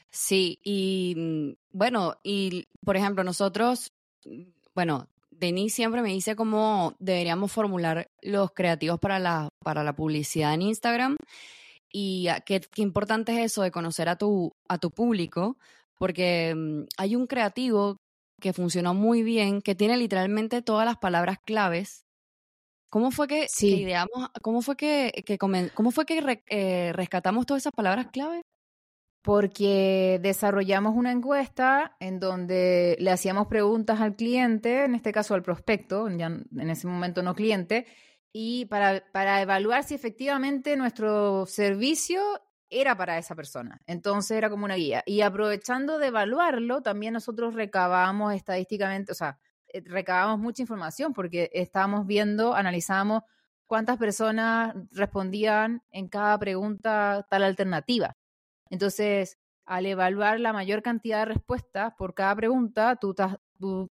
[0.10, 3.94] Sí, y mm, bueno, y por ejemplo, nosotros,
[4.76, 10.54] bueno, Denis siempre me dice cómo deberíamos formular los creativos para la, para la publicidad
[10.54, 11.16] en Instagram.
[11.92, 15.58] Y qué, qué importante es eso de conocer a tu, a tu público,
[15.98, 17.98] porque mm, hay un creativo
[18.40, 22.06] que funcionó muy bien, que tiene literalmente todas las palabras claves
[22.92, 25.14] ¿Cómo fue que, ideamos, cómo fue que,
[25.74, 28.42] cómo fue que eh, rescatamos todas esas palabras clave?
[29.22, 35.42] Porque desarrollamos una encuesta en donde le hacíamos preguntas al cliente, en este caso al
[35.42, 37.86] prospecto, ya en ese momento no cliente,
[38.34, 42.22] y para, para evaluar si efectivamente nuestro servicio
[42.70, 43.82] era para esa persona.
[43.86, 45.04] Entonces era como una guía.
[45.06, 51.50] Y aprovechando de evaluarlo, también nosotros recabamos estadísticamente, o sea, eh, recabamos mucha información porque
[51.54, 53.24] estábamos viendo, analizábamos
[53.66, 58.18] cuántas personas respondían en cada pregunta tal alternativa.
[58.70, 62.96] Entonces, al evaluar la mayor cantidad de respuestas por cada pregunta,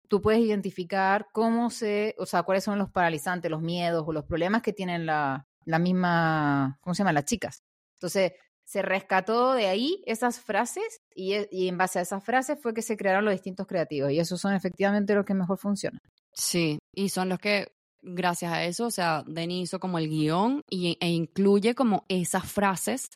[0.08, 4.24] tú, puedes identificar cómo se, o sea, cuáles son los paralizantes, los miedos o los
[4.24, 7.12] problemas que tienen la, la misma, ¿cómo se llama?
[7.12, 7.62] Las chicas.
[7.96, 8.32] Entonces,
[8.64, 12.82] se rescató de ahí esas frases e, y, en base a esas frases fue que
[12.82, 16.00] se crearon los distintos creativos y esos son efectivamente los que mejor funcionan.
[16.32, 20.62] Sí, y son los que, gracias a eso, o sea, Denis hizo como el guion
[20.68, 23.08] y, e incluye como esas frases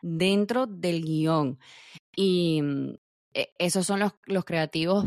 [0.00, 1.58] dentro del guion.
[2.14, 2.94] Y mm,
[3.34, 5.06] e, esos son los, los creativos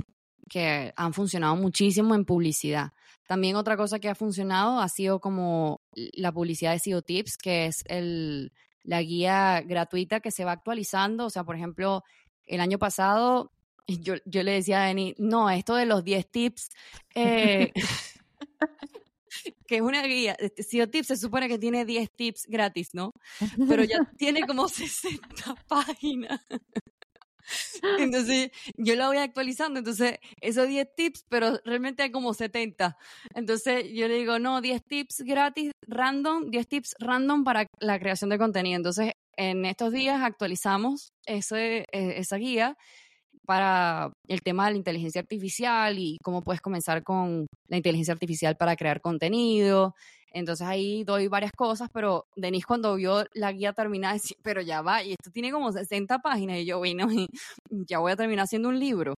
[0.49, 2.91] que han funcionado muchísimo en publicidad.
[3.27, 7.65] También otra cosa que ha funcionado ha sido como la publicidad de SEO Tips, que
[7.65, 8.51] es el,
[8.83, 11.25] la guía gratuita que se va actualizando.
[11.25, 12.03] O sea, por ejemplo,
[12.45, 13.51] el año pasado
[13.87, 16.69] yo, yo le decía a Dani, no, esto de los 10 tips,
[17.13, 17.71] eh,
[19.67, 23.13] que es una guía, SEO este, Tips se supone que tiene 10 tips gratis, ¿no?
[23.67, 26.41] Pero ya tiene como 60 páginas.
[27.99, 29.79] Entonces, yo la voy actualizando.
[29.79, 32.97] Entonces, esos 10 tips, pero realmente hay como 70.
[33.33, 38.29] Entonces, yo le digo, no, 10 tips gratis, random, 10 tips random para la creación
[38.29, 38.77] de contenido.
[38.77, 42.77] Entonces, en estos días actualizamos ese, e, esa guía
[43.45, 48.57] para el tema de la inteligencia artificial y cómo puedes comenzar con la inteligencia artificial
[48.57, 49.93] para crear contenido,
[50.35, 54.81] entonces ahí doy varias cosas, pero Denise cuando vio la guía terminada, decía, pero ya
[54.81, 57.07] va, y esto tiene como 60 páginas, y yo, bueno,
[57.69, 59.15] ya voy a terminar haciendo un libro.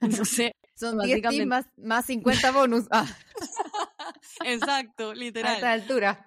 [0.00, 2.84] Entonces, son 10 más, más 50 bonus.
[2.90, 3.06] Ah.
[4.44, 5.52] Exacto, literal.
[5.52, 6.24] A esta altura.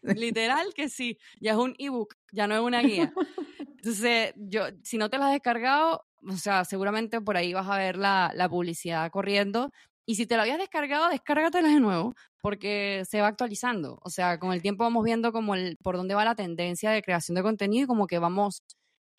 [0.00, 3.12] Literal que sí, ya es un ebook, ya no es una guía.
[3.58, 7.76] Entonces, yo, si no te la has descargado, o sea, seguramente por ahí vas a
[7.76, 9.70] ver la, la publicidad corriendo
[10.06, 13.98] y si te lo habías descargado, descárgatela de nuevo, porque se va actualizando.
[14.02, 17.02] O sea, con el tiempo vamos viendo como el, por dónde va la tendencia de
[17.02, 18.62] creación de contenido y como que vamos,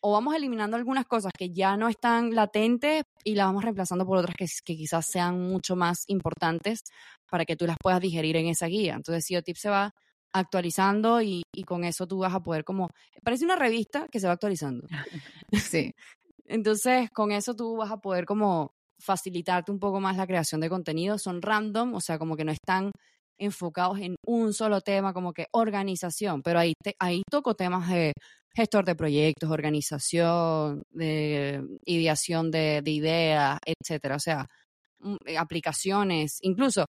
[0.00, 4.18] o vamos eliminando algunas cosas que ya no están latentes y las vamos reemplazando por
[4.18, 6.84] otras que, que quizás sean mucho más importantes
[7.28, 8.94] para que tú las puedas digerir en esa guía.
[8.94, 9.92] Entonces, tip se va
[10.32, 12.90] actualizando y, y con eso tú vas a poder como,
[13.24, 14.86] parece una revista que se va actualizando.
[15.52, 15.92] Sí.
[16.48, 20.68] Entonces, con eso tú vas a poder como facilitarte un poco más la creación de
[20.68, 21.18] contenido.
[21.18, 22.90] Son random, o sea, como que no están
[23.38, 28.12] enfocados en un solo tema, como que organización, pero ahí, ahí toco temas de
[28.54, 34.46] gestor de proyectos, organización, de ideación de, de ideas, etcétera, o sea,
[35.00, 36.86] mm, eh, aplicaciones, incluso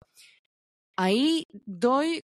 [0.97, 2.21] ahí doy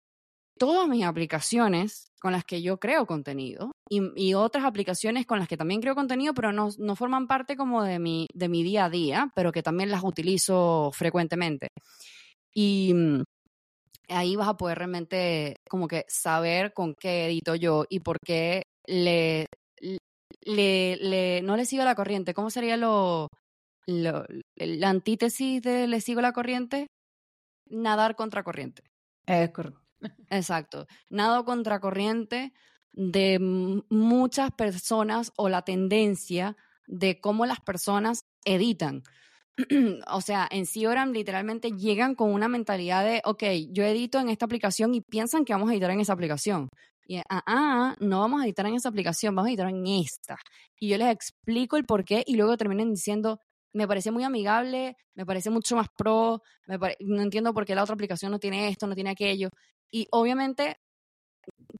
[0.60, 5.56] todas mis aplicaciones con las que yo creo contenido y, otras aplicaciones con las que
[5.56, 8.90] también creo contenido, pero no, no, forman parte como de mi, de mi día a
[8.90, 11.68] día, pero que también las utilizo frecuentemente.
[12.52, 13.22] Y mm,
[14.10, 18.64] ahí vas a poder realmente como que saber con qué edito yo y por qué
[18.86, 19.46] le,
[20.44, 22.34] le, le no le sigo la corriente.
[22.34, 23.28] ¿Cómo sería lo,
[23.86, 26.86] lo, la antítesis de le sigo la corriente?
[27.70, 28.82] Nadar contra corriente.
[29.26, 29.79] Es correcto.
[30.30, 30.86] Exacto.
[31.08, 32.52] Nado contra corriente
[32.92, 33.38] de
[33.88, 39.02] muchas personas o la tendencia de cómo las personas editan.
[40.08, 44.44] o sea, en Sioram literalmente llegan con una mentalidad de, ok, yo edito en esta
[44.44, 46.68] aplicación y piensan que vamos a editar en esa aplicación.
[47.06, 50.36] Y, ah, ah, no vamos a editar en esa aplicación, vamos a editar en esta.
[50.78, 53.40] Y yo les explico el por qué y luego terminan diciendo,
[53.72, 56.42] me parece muy amigable, me parece mucho más pro,
[57.00, 59.50] no entiendo por qué la otra aplicación no tiene esto, no tiene aquello.
[59.90, 60.76] Y obviamente,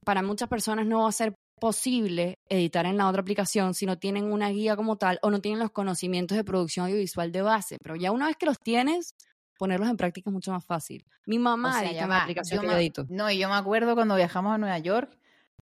[0.05, 3.99] para muchas personas no va a ser posible editar en la otra aplicación si no
[3.99, 7.77] tienen una guía como tal o no tienen los conocimientos de producción audiovisual de base.
[7.83, 9.13] Pero ya una vez que los tienes,
[9.59, 11.05] ponerlos en práctica es mucho más fácil.
[11.27, 13.05] Mi mamá edita en la aplicación que edito.
[13.09, 15.15] No, y yo me acuerdo cuando viajamos a Nueva York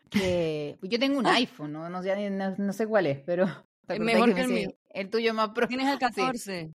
[0.10, 3.46] que yo tengo un iPhone, no, no, sé, no, sé cuál es, pero...
[3.88, 4.70] Mejor que, el mío.
[4.94, 5.68] El tuyo más pro.
[5.68, 6.72] Tienes el 14.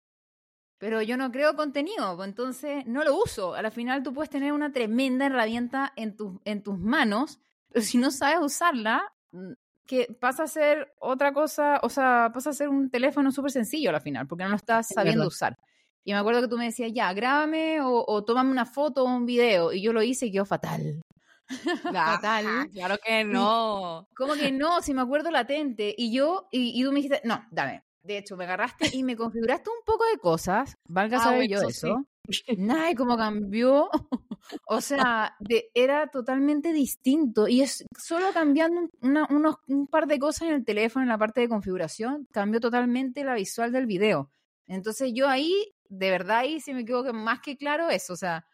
[0.78, 3.54] Pero yo no creo contenido, pues entonces no lo uso.
[3.54, 7.38] A la final tú puedes tener una tremenda herramienta en, tu, en tus manos
[7.74, 9.52] pero si no sabes usarla, mm,
[9.84, 13.90] que pasa a ser otra cosa, o sea, pasa a ser un teléfono súper sencillo
[13.90, 15.58] al final, porque no lo estás sabiendo usar.
[16.04, 19.06] Y me acuerdo que tú me decías, ya, grábame o, o tómame una foto o
[19.06, 19.72] un video.
[19.72, 21.02] Y yo lo hice y quedó fatal.
[21.82, 22.70] fatal.
[22.72, 24.06] Claro que no.
[24.16, 24.80] ¿Cómo que no?
[24.80, 25.94] Si me acuerdo latente.
[25.98, 27.82] Y yo, y, y, tú me dijiste, no, dame.
[28.04, 30.76] De hecho, me agarraste y me configuraste un poco de cosas.
[30.86, 32.06] Valga ah, saber yo eso.
[32.58, 33.88] Nada, cómo cambió.
[34.68, 37.48] o sea, de, era totalmente distinto.
[37.48, 41.40] Y es solo cambiando unos, un par de cosas en el teléfono, en la parte
[41.40, 44.30] de configuración, cambió totalmente la visual del video.
[44.66, 48.12] Entonces yo ahí, de verdad, ahí sí me quedo más que claro eso.
[48.12, 48.46] O sea,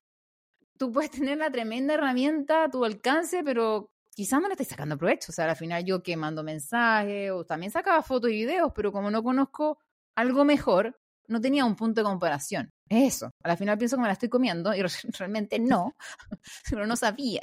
[0.79, 4.99] tú puedes tener la tremenda herramienta a tu alcance, pero quizás no le estés sacando
[4.99, 5.33] provecho.
[5.33, 8.93] O sea, al final yo que mando mensajes o también sacaba fotos y videos, pero
[8.93, 9.79] como no conozco
[10.15, 12.71] algo mejor, no tenía un punto de comparación.
[12.91, 13.31] Eso.
[13.43, 14.83] Al final pienso que me la estoy comiendo y
[15.19, 15.97] realmente no,
[16.71, 17.41] pero no sabía.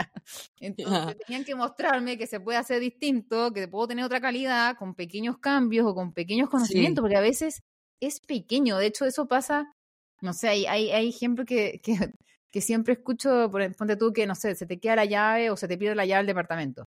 [0.60, 4.94] Entonces tenían que mostrarme que se puede hacer distinto, que puedo tener otra calidad con
[4.94, 7.64] pequeños cambios o con pequeños conocimientos, porque a veces
[8.00, 8.78] es pequeño.
[8.78, 9.74] De hecho, eso pasa,
[10.22, 12.14] no sé, hay, hay, hay ejemplos que, que,
[12.52, 15.58] que, siempre escucho, por, ponte tú que, no sé, se te queda la llave o
[15.58, 16.86] se te pierde la llave del departamento.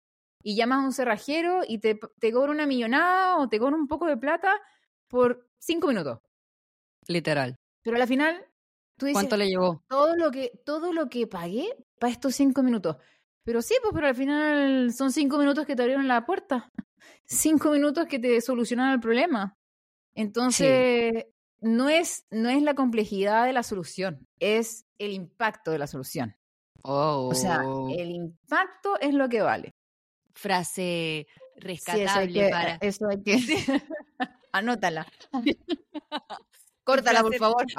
[0.43, 3.87] Y llamas a un cerrajero y te, te cobra una millonada o te cobra un
[3.87, 4.61] poco de plata
[5.09, 6.19] por cinco minutos.
[7.07, 7.57] Literal.
[7.83, 8.45] Pero al final,
[8.97, 9.83] tú dices, ¿cuánto le llevó?
[9.89, 12.97] Todo lo que, todo lo que pagué para estos cinco minutos.
[13.45, 16.71] Pero sí, pues, pero al final son cinco minutos que te abrieron la puerta.
[17.25, 19.57] Cinco minutos que te solucionaron el problema.
[20.15, 21.27] Entonces,
[21.63, 26.37] no, es, no es la complejidad de la solución, es el impacto de la solución.
[26.83, 27.89] O sea, oh.
[27.97, 29.73] el impacto es lo que vale.
[30.35, 32.75] Frase rescatable para.
[32.81, 33.37] Eso hay que.
[34.53, 35.07] Anótala.
[36.85, 37.65] Córtala, por favor.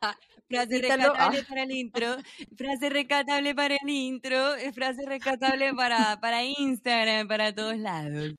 [0.00, 0.16] Ah.
[0.48, 1.46] frase rescatable ah.
[1.48, 2.16] para el intro.
[2.56, 4.38] Frase rescatable para el intro.
[4.74, 8.34] Frase rescatable para, para Instagram, para todos lados.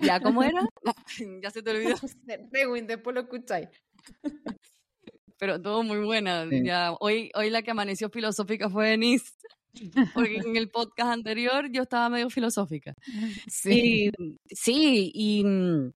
[0.00, 0.60] ¿Ya cómo era?
[1.42, 1.96] ya se te olvidó.
[2.52, 3.68] Rewind, después lo escucháis.
[5.38, 6.46] Pero todo muy buena.
[6.50, 9.32] Ya, hoy, hoy la que amaneció filosófica fue Denise.
[10.14, 12.94] Porque en el podcast anterior yo estaba medio filosófica.
[13.48, 14.10] Sí.
[14.48, 15.92] sí, y mm,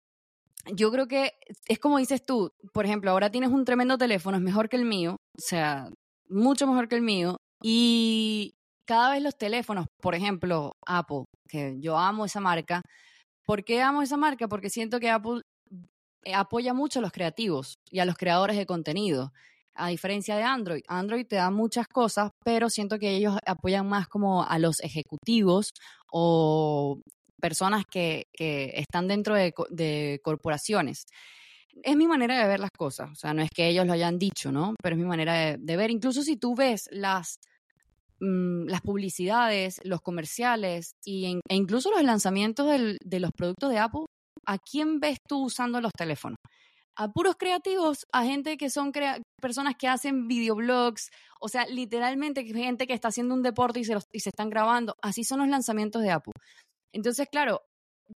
[0.74, 1.32] yo creo que
[1.66, 4.84] es como dices tú, por ejemplo, ahora tienes un tremendo teléfono, es mejor que el
[4.84, 5.88] mío, o sea,
[6.28, 11.96] mucho mejor que el mío, y cada vez los teléfonos, por ejemplo, Apple, que yo
[11.98, 12.82] amo esa marca,
[13.44, 14.48] ¿por qué amo esa marca?
[14.48, 15.42] Porque siento que Apple
[16.34, 19.32] apoya mucho a los creativos y a los creadores de contenido.
[19.74, 24.08] A diferencia de Android, Android te da muchas cosas, pero siento que ellos apoyan más
[24.08, 25.72] como a los ejecutivos
[26.10, 27.00] o
[27.40, 31.06] personas que, están dentro de, corporaciones.
[31.84, 34.18] Es mi manera de ver las cosas, o sea, no es que ellos lo hayan
[34.18, 34.74] dicho, ¿no?
[34.82, 35.92] Pero es mi manera de, ver.
[35.92, 37.38] Incluso si tú ves las,
[38.18, 42.66] mm, las publicidades, los comerciales y e incluso los lanzamientos
[43.00, 44.06] de los productos de Apple,
[44.48, 46.38] ¿a quién ves tú usando los teléfonos?
[46.98, 48.92] a puros creativos, a gente que son
[49.40, 53.96] personas que hacen videoblogs, o sea, literalmente gente que está haciendo un deporte y se,
[54.10, 54.96] y se están grabando.
[55.00, 56.32] Así son los lanzamientos de Apple.
[56.92, 57.60] Entonces, claro,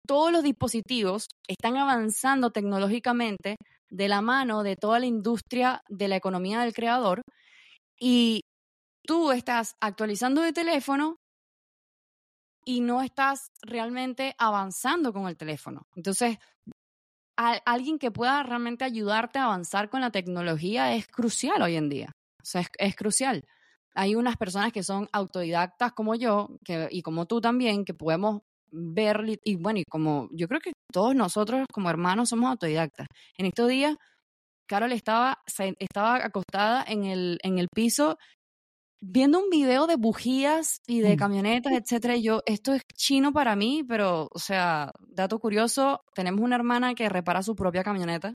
[0.05, 3.55] todos los dispositivos están avanzando tecnológicamente
[3.89, 7.23] de la mano de toda la industria de la economía del creador
[8.01, 8.41] y
[9.07, 11.17] tú estás actualizando de teléfono
[12.65, 15.87] y no estás realmente avanzando con el teléfono.
[15.97, 16.39] Entonces,
[17.37, 22.13] alguien que pueda realmente ayudarte a avanzar con la tecnología es crucial hoy en día.
[22.41, 23.45] O sea, es, es crucial.
[23.95, 28.43] hay unas personas que son autodidactas como yo que, y como tú también, que podemos
[28.71, 33.07] ver, y bueno, y como yo creo que todos nosotros como hermanos somos autodidactas.
[33.37, 33.97] En estos días,
[34.67, 35.43] Carol estaba,
[35.79, 38.17] estaba acostada en el, en el piso
[39.05, 41.19] viendo un video de bujías y de mm.
[41.19, 46.41] camionetas, etcétera, y yo, esto es chino para mí, pero, o sea, dato curioso, tenemos
[46.41, 48.33] una hermana que repara su propia camioneta.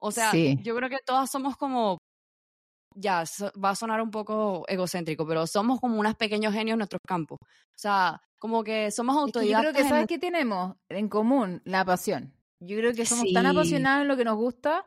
[0.00, 1.98] O sea, yo creo que todas somos como
[2.94, 3.22] ya
[3.62, 7.38] va a sonar un poco egocéntrico, pero somos como unos pequeños genios en nuestros campos.
[7.42, 9.66] O sea, como que somos autodidactas.
[9.66, 11.60] yo creo que, ¿sabes qué tenemos en común?
[11.64, 12.32] La pasión.
[12.60, 14.84] Yo creo que somos tan apasionados en lo que nos gusta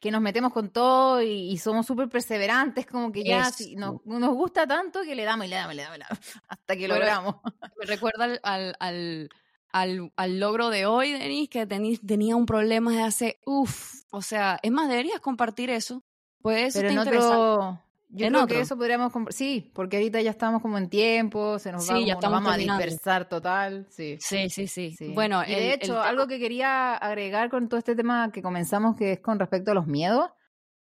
[0.00, 4.66] que nos metemos con todo y, somos súper perseverantes, como que ya nos, nos, gusta
[4.66, 5.98] tanto que le damos y le damos y le damos,
[6.48, 7.36] hasta que logramos.
[7.78, 8.40] Me recuerda al,
[8.78, 9.28] al,
[9.70, 14.58] al, al, logro de hoy, Denis, que tenía un problema de hace, uff, o sea,
[14.62, 16.02] es más, deberías compartir eso.
[16.40, 17.82] Pues Pero en otro,
[18.12, 21.88] yo creo que eso podríamos sí, porque ahorita ya estamos como en tiempo, se nos,
[21.88, 24.18] va, ya vamos a dispersar total, sí.
[24.20, 25.12] Sí, sí, sí.
[25.14, 29.20] Bueno, de hecho, algo que quería agregar con todo este tema que comenzamos que es
[29.20, 30.30] con respecto a los miedos,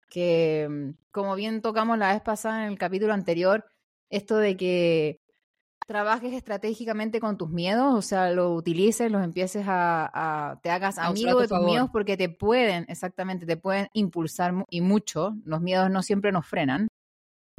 [0.09, 3.64] que mm, como bien tocamos la vez pasada en el capítulo anterior,
[4.09, 5.20] esto de que
[5.87, 11.41] trabajes estratégicamente con tus miedos, o sea, lo utilices, los empieces a, te hagas amigo
[11.41, 15.37] de tus miedos porque te pueden, exactamente, te pueden impulsar y mucho.
[15.45, 16.89] Los miedos no siempre nos frenan.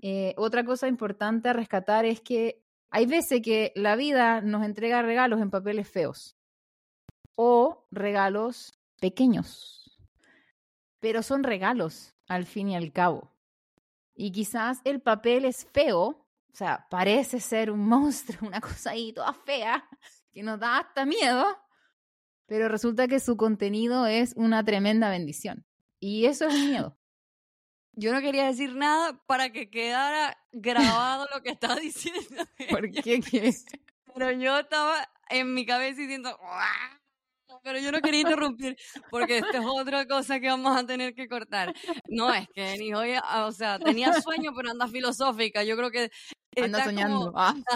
[0.02, 5.02] Eh, otra cosa importante a rescatar es que hay veces que la vida nos entrega
[5.02, 6.38] regalos en papeles feos
[7.36, 9.98] o regalos pequeños,
[11.00, 13.32] pero son regalos al fin y al cabo.
[14.16, 19.14] Y quizás el papel es feo, o sea, parece ser un monstruo, una cosa ahí
[19.14, 19.88] toda fea,
[20.32, 21.46] que nos da hasta miedo,
[22.48, 25.66] pero resulta que su contenido es una tremenda bendición.
[26.00, 26.97] Y eso es miedo.
[28.00, 32.46] Yo no quería decir nada para que quedara grabado lo que estaba diciendo.
[32.70, 33.22] ¿Por qué?
[34.14, 36.38] Pero yo estaba en mi cabeza diciendo,
[37.64, 38.78] pero yo no quería interrumpir
[39.10, 41.74] porque esto es otra cosa que vamos a tener que cortar.
[42.08, 45.64] No, es que ni hoy, o sea, tenía sueño, pero anda filosófica.
[45.64, 46.12] Yo creo que
[46.56, 47.34] Anda soñando.
[47.36, 47.56] ah,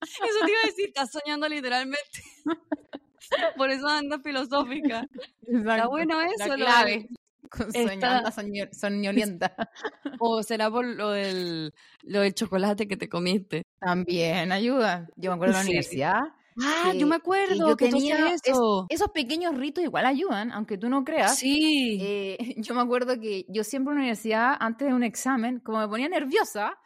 [0.00, 2.22] Eso, te iba a decir, estás soñando literalmente.
[3.56, 5.04] Por eso anda filosófica.
[5.42, 6.46] Está bueno eso.
[6.46, 7.08] La clave.
[7.70, 8.30] Con soñando
[8.72, 9.54] soñolienta.
[10.20, 11.72] O será por lo del,
[12.02, 13.62] lo del chocolate que te comiste.
[13.80, 15.08] También ayuda.
[15.16, 16.20] Yo me acuerdo de la universidad.
[16.60, 18.86] Ah, yo me acuerdo que tenía eso.
[18.88, 21.38] esos pequeños ritos igual ayudan, aunque tú no creas.
[21.38, 21.98] Sí.
[22.02, 25.78] Eh, yo me acuerdo que yo siempre en la universidad, antes de un examen, como
[25.78, 26.76] me ponía nerviosa,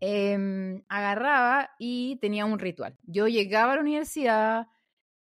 [0.00, 2.98] Em, agarraba y tenía un ritual.
[3.04, 4.66] Yo llegaba a la universidad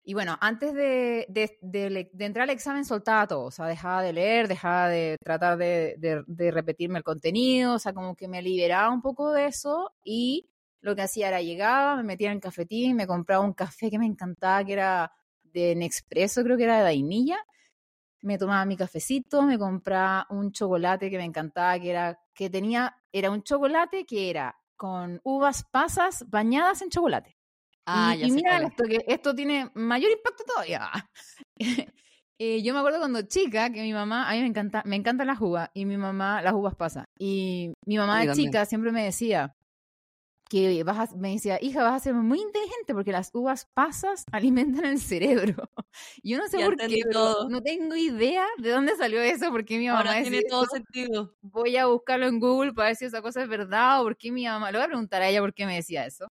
[0.08, 4.46] y bueno, antes de, de, entrar al examen soltaba todo, o sea, dejaba de leer,
[4.46, 9.32] dejaba de tratar de, repetirme el contenido, o sea, como que me liberaba un poco
[9.32, 10.48] de eso y
[10.80, 14.06] lo que hacía era llegaba, me metía en cafetín, me compraba un café que me
[14.06, 17.38] encantaba, que era de Nespresso, creo que era de vainilla,
[18.22, 22.96] me tomaba mi cafecito, me compraba un chocolate que me encantaba, que era que tenía,
[23.10, 27.35] era un chocolate que era con uvas pasas bañadas en chocolate.
[27.86, 30.90] Ah, y, ya y mira esto, que esto tiene mayor impacto todavía.
[32.38, 35.28] eh, yo me acuerdo cuando chica que mi mamá, a mí me encanta, me encantan
[35.28, 37.06] las uvas y mi mamá, las uvas pasas.
[37.18, 39.54] Y mi mamá de chica siempre me decía,
[40.48, 44.84] que vas me decía, hija, vas a ser muy inteligente porque las uvas pasas alimentan
[44.84, 45.68] el cerebro.
[46.22, 50.00] Yo no sé por qué, no tengo idea de dónde salió eso, porque mi mamá
[50.00, 51.34] Ahora tiene todo sentido.
[51.42, 54.30] Voy a buscarlo en Google para ver si esa cosa es verdad o por qué
[54.30, 56.28] mi mamá, le voy a preguntar a ella por qué me decía eso.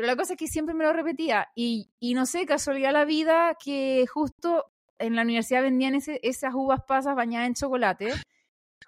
[0.00, 3.04] Pero la cosa es que siempre me lo repetía y, y no sé, casualidad la
[3.04, 8.14] vida que justo en la universidad vendían esas uvas pasas bañadas en chocolate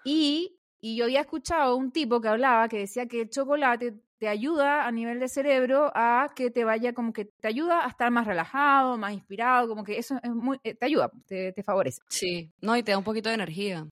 [0.07, 4.27] y, y yo había escuchado un tipo que hablaba que decía que el chocolate te
[4.27, 8.11] ayuda a nivel de cerebro a que te vaya como que te ayuda a estar
[8.11, 12.01] más relajado, más inspirado, como que eso es muy, eh, te ayuda, te, favorece.
[12.09, 13.87] Sí, no, y te da un poquito de energía.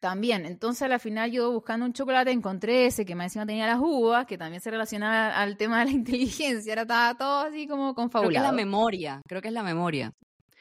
[0.00, 3.78] También, entonces al final yo buscando un chocolate encontré ese que más encima tenía las
[3.80, 7.94] uvas, que también se relacionaba al tema de la inteligencia, era estaba todo así como
[7.94, 8.30] confabulado.
[8.30, 10.12] Creo que es la memoria, creo que es la memoria.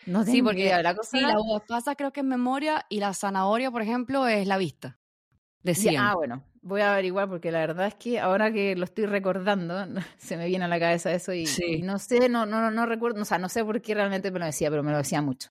[0.06, 3.14] No sí, porque la cosa sí, la uva pasa creo que es memoria y la
[3.14, 4.98] zanahoria, por ejemplo, es la vista.
[5.62, 5.96] Decían.
[5.98, 9.86] ah, bueno, voy a averiguar porque la verdad es que ahora que lo estoy recordando,
[10.18, 11.46] se me viene a la cabeza eso y,
[11.84, 14.46] no sé, no, no, no recuerdo, o sea, no sé por qué realmente me lo
[14.46, 15.50] decía, pero me lo decía mucho.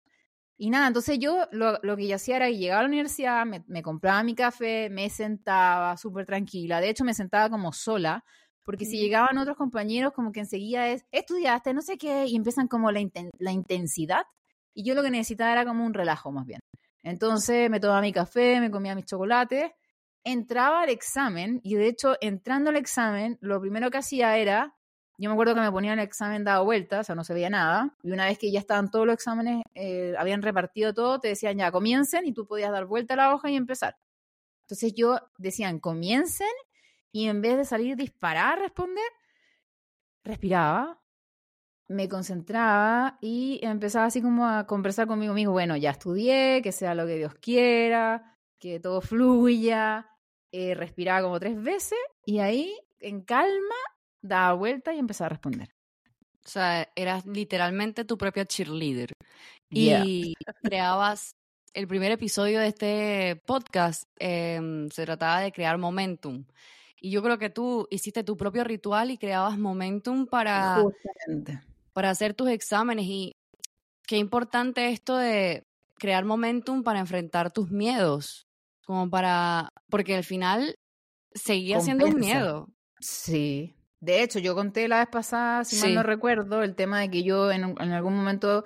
[0.63, 3.45] Y nada, entonces yo lo, lo que yo hacía era que llegaba a la universidad,
[3.45, 6.81] me, me compraba mi café, me sentaba súper tranquila.
[6.81, 8.25] De hecho, me sentaba como sola,
[8.63, 12.69] porque si llegaban otros compañeros, como que enseguida es, estudiaste, no sé qué, y empiezan
[12.69, 13.01] como la,
[13.41, 14.23] la intensidad.
[14.73, 16.61] Y yo lo que necesitaba era como un relajo más bien.
[17.03, 19.73] Entonces me tomaba mi café, me comía mis chocolates
[20.25, 24.77] entraba al examen y de hecho entrando al examen, lo primero que hacía era,
[25.19, 27.51] yo me acuerdo que me ponía el examen dado vuelta, o sea, no se veía
[27.51, 31.29] nada, y una vez que ya estaban todos los exámenes, eh, habían repartido todo, te
[31.29, 33.97] decían ya comiencen y tú podías dar vuelta a la hoja y empezar.
[34.63, 36.49] Entonces yo decían comiencen
[37.13, 39.05] y en vez de salir disparar a responder,
[40.25, 41.03] respiraba,
[41.89, 46.95] me concentraba y empezaba así como a conversar conmigo mismo, bueno, ya estudié, que sea
[46.95, 50.09] lo que Dios quiera, que todo fluya,
[50.53, 53.75] eh, respiraba como tres veces y ahí, en calma,
[54.23, 55.69] daba vuelta y empezaba a responder.
[56.45, 59.13] O sea, eras literalmente tu propia cheerleader.
[59.71, 61.37] Y creabas
[61.73, 66.45] el primer episodio de este podcast, em, se trataba de crear momentum.
[67.01, 70.85] Y yo creo que tú hiciste tu propio ritual y creabas momentum para,
[71.93, 73.07] para hacer tus exámenes.
[73.07, 73.33] Y
[74.07, 75.65] qué importante esto de
[75.95, 78.47] crear momentum para enfrentar tus miedos.
[78.85, 79.71] Como para.
[79.89, 80.77] Porque al final
[81.35, 82.69] seguía siendo un miedo.
[83.01, 83.75] Sí.
[84.03, 87.23] De hecho, yo conté la vez pasada, si mal no recuerdo, el tema de que
[87.23, 88.65] yo en, en algún momento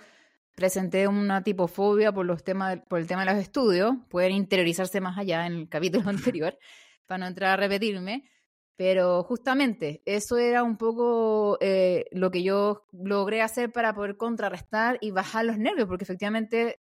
[0.54, 3.94] presenté una tipofobia por los temas por el tema de los estudios.
[4.08, 6.58] Pueden interiorizarse más allá en el capítulo anterior
[7.04, 8.24] para no entrar a repetirme.
[8.76, 14.96] Pero justamente eso era un poco eh, lo que yo logré hacer para poder contrarrestar
[15.02, 16.80] y bajar los nervios, porque efectivamente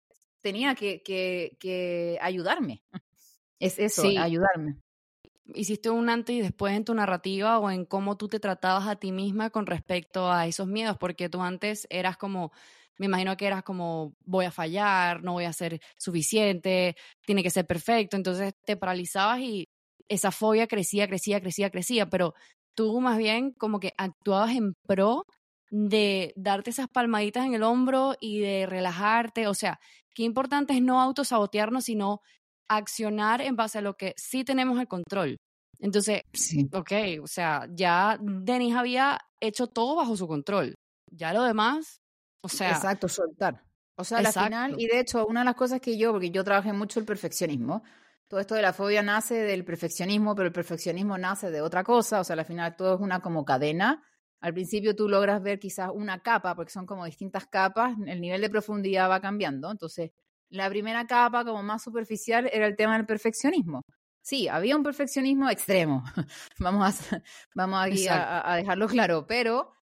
[0.41, 2.85] tenía que, que, ayudarme.
[3.59, 4.77] Es eso, ayudarme.
[5.55, 8.97] ¿Hiciste un antes y después en tu narrativa o en cómo tú te tratabas a
[8.97, 10.97] ti misma con respecto a esos miedos?
[10.99, 12.53] Porque tú antes eras como,
[12.99, 17.51] me imagino que eras como, voy a fallar, no voy a ser suficiente, tiene que
[17.51, 19.69] ser perfecto, entonces te paralizabas y
[20.09, 22.35] esa fobia crecía, crecía, crecía, crecía, pero
[22.75, 25.25] tú más bien como que actuabas en pro
[25.71, 29.79] de darte esas palmaditas en el hombro y de relajarte, o sea,
[30.15, 32.21] qué importante es no autosabotearnos, sino
[32.69, 35.37] accionar en base a lo que sí tenemos el control.
[35.79, 36.69] Entonces, sí.
[36.73, 36.93] ok,
[37.23, 40.75] o sea, ya Denis había hecho todo bajo su control.
[41.11, 42.01] Ya lo demás,
[42.43, 42.71] o sea.
[42.71, 43.63] Exacto, soltar.
[43.99, 46.45] O sea, al final, y de hecho, una de las cosas que yo, porque yo
[46.45, 47.83] trabajé mucho el perfeccionismo,
[48.29, 52.21] todo esto de la fobia nace del perfeccionismo, pero el perfeccionismo nace de otra cosa,
[52.21, 54.03] o sea, al final todo es una como cadena.
[54.41, 58.41] Al principio tú logras ver quizás una capa, porque son como distintas capas, el nivel
[58.43, 59.71] de profundidad va cambiando.
[59.71, 60.11] Entonces,
[60.51, 63.83] la primera capa, como más superficial, era el tema del perfeccionismo.
[64.23, 66.03] Sí, había un perfeccionismo extremo,
[66.59, 67.23] vamos, a,
[67.55, 69.73] vamos aquí a, dejarlo claro, pero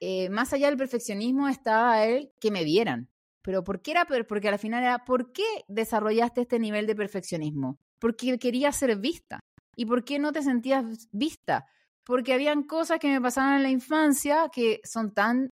[0.00, 3.08] eh, más allá del perfeccionismo estaba el que me vieran.
[3.42, 4.06] Pero ¿por qué era?
[4.06, 7.78] Porque al final era, ¿por qué desarrollaste este nivel de perfeccionismo?
[8.02, 9.38] porque quería ser vista.
[9.76, 11.66] ¿Y por qué no te sentías vista?
[12.04, 15.50] Porque habían cosas que me pasaban en la infancia que son tan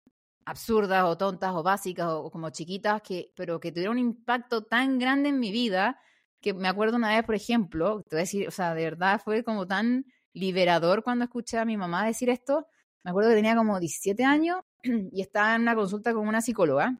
[0.47, 4.97] absurdas o tontas o básicas o, como chiquitas, que, pero que tuvieron un impacto tan
[4.97, 5.99] grande en mi vida
[6.41, 9.21] que me acuerdo una vez, por ejemplo, te voy a decir, o sea, de verdad
[9.21, 12.67] fue como tan liberador cuando escuché a mi mamá decir esto.
[13.03, 14.59] Me acuerdo que tenía como 17 años
[15.11, 16.97] y estaba en una consulta con una psicóloga.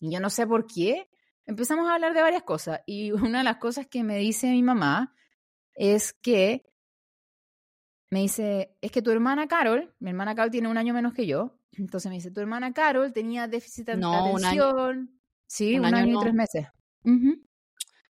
[0.00, 1.08] Y yo no sé por qué,
[1.46, 4.62] empezamos a hablar de varias cosas y una de las cosas que me dice mi
[4.62, 5.14] mamá
[5.74, 6.66] es que
[8.10, 11.26] me dice, es que tu hermana Carol, mi hermana Carol tiene un año menos que
[11.26, 15.10] yo, entonces me dice, tu hermana Carol tenía déficit de atención.
[15.46, 16.66] Sí, un, año, y tres meses.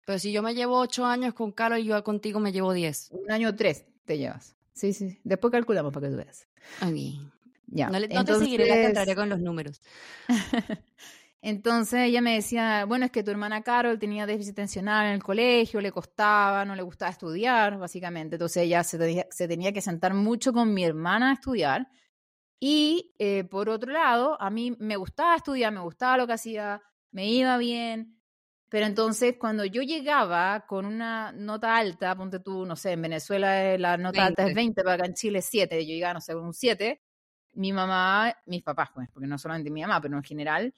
[0.07, 3.11] Pero si yo me llevo ocho años con Carol y yo contigo me llevo diez.
[3.11, 4.57] Un año tres te llevas.
[4.73, 5.19] Sí, sí.
[5.25, 6.47] Después calculamos para que tú veas.
[7.67, 7.89] Ya.
[7.89, 9.81] No, no te seguiré la contraria con los números.
[11.47, 15.23] Entonces ella me decía, bueno, es que tu hermana Carol tenía déficit atencional en el
[15.23, 18.37] colegio, le costaba, no le gustaba estudiar, básicamente.
[18.37, 18.97] Entonces ella se
[19.47, 21.87] tenía, que sentar mucho con mi hermana a estudiar.
[22.61, 26.83] Y eh, por otro lado, a mí me gustaba estudiar, me gustaba lo que hacía,
[27.11, 28.21] me iba bien.
[28.69, 33.79] Pero entonces cuando yo llegaba con una nota alta, ponte tú, no sé, en Venezuela
[33.79, 36.33] la nota alta es 20, pero acá en Chile es 7, yo llegaba, no sé,
[36.33, 37.01] con un 7,
[37.53, 40.75] mi mamá, mis papás, pues, porque no solamente mi mamá, pero en general,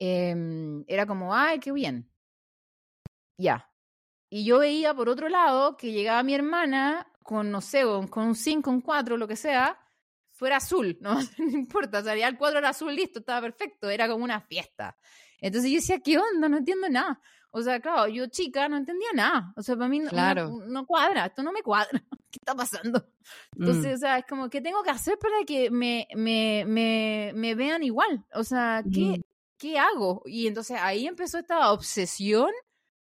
[0.00, 2.10] Em, era como, ay, qué bien.
[3.38, 3.70] Ya.
[4.30, 8.34] Y yo veía por otro lado que llegaba mi hermana con, no sé, con un
[8.34, 9.78] 5, un 4, lo que sea,
[10.40, 13.90] fuera azul, no, no importa, o sea, ya el cuadro era azul, listo, estaba perfecto,
[13.90, 14.96] era como una fiesta.
[15.38, 16.48] Entonces yo decía, ¿qué onda?
[16.48, 17.20] No entiendo nada.
[17.50, 19.52] O sea, claro, yo chica no entendía nada.
[19.56, 20.10] O sea, para mí no,
[20.66, 21.90] no, cuadra, esto no me cuadra.
[22.30, 23.06] ¿Qué está pasando?
[23.56, 23.94] Entonces, mm.
[23.94, 27.82] o sea, es como, ¿qué tengo que hacer para que me, me, me, me vean
[27.82, 28.24] igual?
[28.34, 29.22] O sea, ¿qué, mm.
[29.58, 30.22] ¿qué hago?
[30.26, 32.50] Y entonces ahí empezó esta obsesión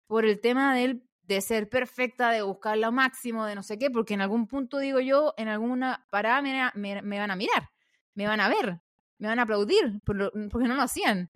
[0.08, 3.90] por el tema del, de ser perfecta, de buscar lo máximo, de no sé qué,
[3.90, 7.70] porque en algún punto, digo yo, en alguna parada me, me, van a mirar,
[8.14, 8.82] me van a ver,
[9.18, 11.32] me van a aplaudir, porque no lo hacían.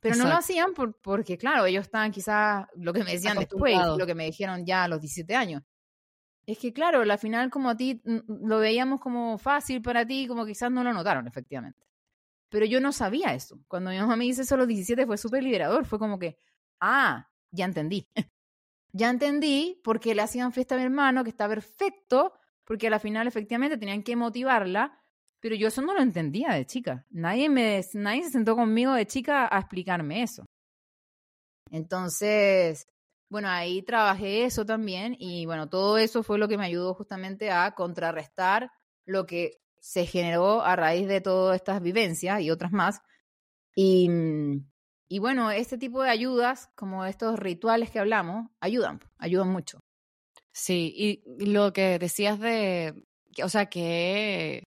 [0.00, 3.76] Pero no lo hacían por, porque, claro, ellos estaban quizás, lo que me decían después,
[3.96, 5.62] lo que me dijeron ya a los 17 años.
[6.46, 10.26] Es que claro, la final como a ti mm, lo veíamos como fácil para ti,
[10.26, 11.86] como quizás no lo notaron efectivamente.
[12.48, 13.60] Pero yo no sabía eso.
[13.68, 15.84] Cuando mi mamá me dice eso a los 17 fue súper liberador.
[15.84, 16.38] Fue como que,
[16.80, 18.08] ah, ya entendí.
[18.92, 22.32] Ya entendí porque le hacían fiesta a mi hermano, que está perfecto,
[22.64, 25.00] porque a la final efectivamente tenían que motivarla,
[25.40, 27.06] pero yo eso no lo entendía de chica.
[27.10, 30.44] Nadie, me, nadie se sentó conmigo de chica a explicarme eso.
[31.70, 32.86] Entonces,
[33.28, 37.50] bueno, ahí trabajé eso también y bueno, todo eso fue lo que me ayudó justamente
[37.50, 38.70] a contrarrestar
[39.04, 43.00] lo que se generó a raíz de todas estas vivencias y otras más.
[43.74, 44.10] Y,
[45.10, 49.80] y bueno, este tipo de ayudas, como estos rituales que hablamos, ayudan, ayudan mucho.
[50.52, 53.04] Sí, y lo que decías de,
[53.42, 54.64] o sea, que,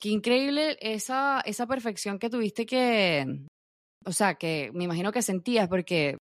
[0.00, 3.26] qué increíble esa, esa perfección que tuviste que,
[4.04, 6.16] o sea, que me imagino que sentías, porque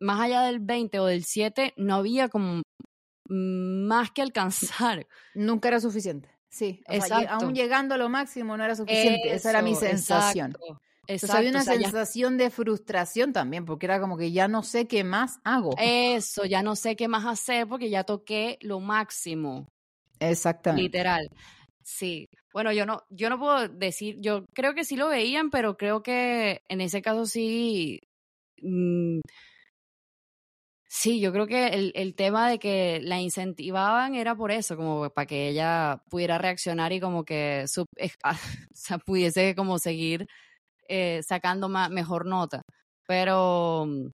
[0.00, 2.62] más allá del 20 o del 7 no había como
[3.28, 5.06] más que alcanzar.
[5.34, 6.30] Nunca era suficiente.
[6.48, 6.82] Sí,
[7.28, 9.34] aún llegando a lo máximo no era suficiente.
[9.34, 10.52] Esa era mi sensación.
[10.52, 10.78] Exacto.
[11.30, 15.40] Había una sensación de frustración también, porque era como que ya no sé qué más
[15.44, 15.74] hago.
[15.78, 19.68] Eso, ya no sé qué más hacer porque ya toqué lo máximo.
[20.18, 20.82] Exactamente.
[20.82, 21.28] Literal.
[21.82, 22.28] Sí.
[22.52, 26.02] Bueno, yo no, yo no puedo decir, yo creo que sí lo veían, pero creo
[26.02, 28.00] que en ese caso sí.
[28.62, 29.20] Mm,
[30.88, 35.10] Sí, yo creo que el, el, tema de que la incentivaban era por eso, como
[35.10, 37.66] para que ella pudiera reaccionar y como que
[39.06, 40.26] pudiese como seguir
[40.88, 42.62] eh, sacando más, mejor nota.
[43.06, 44.08] Pero mm,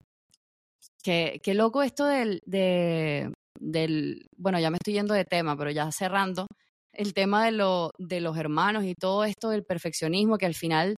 [1.02, 5.70] qué, qué loco esto del, de, del, bueno, ya me estoy yendo de tema, pero
[5.70, 6.46] ya cerrando,
[6.92, 10.96] el tema de, lo, de los hermanos y todo esto del perfeccionismo que al final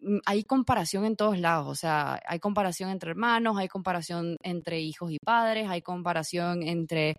[0.00, 4.80] Mm, hay comparación en todos lados, o sea, hay comparación entre hermanos, hay comparación entre
[4.80, 7.16] hijos y padres, hay comparación entre,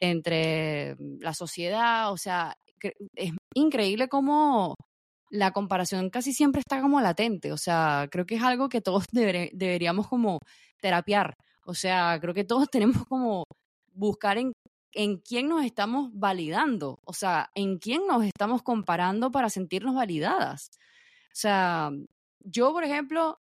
[0.00, 2.54] entre mm, la sociedad, o sea,
[3.14, 4.74] es increíble cómo
[5.32, 9.06] la comparación casi siempre está como latente, o sea, creo que es algo que todos
[9.10, 10.38] deberíamos como
[10.80, 13.44] terapiar, o sea, creo que todos tenemos como
[13.94, 14.52] buscar en,
[14.92, 20.70] en quién nos estamos validando, o sea, en quién nos estamos comparando para sentirnos validadas.
[21.28, 21.90] O sea,
[22.40, 23.38] yo, por ejemplo,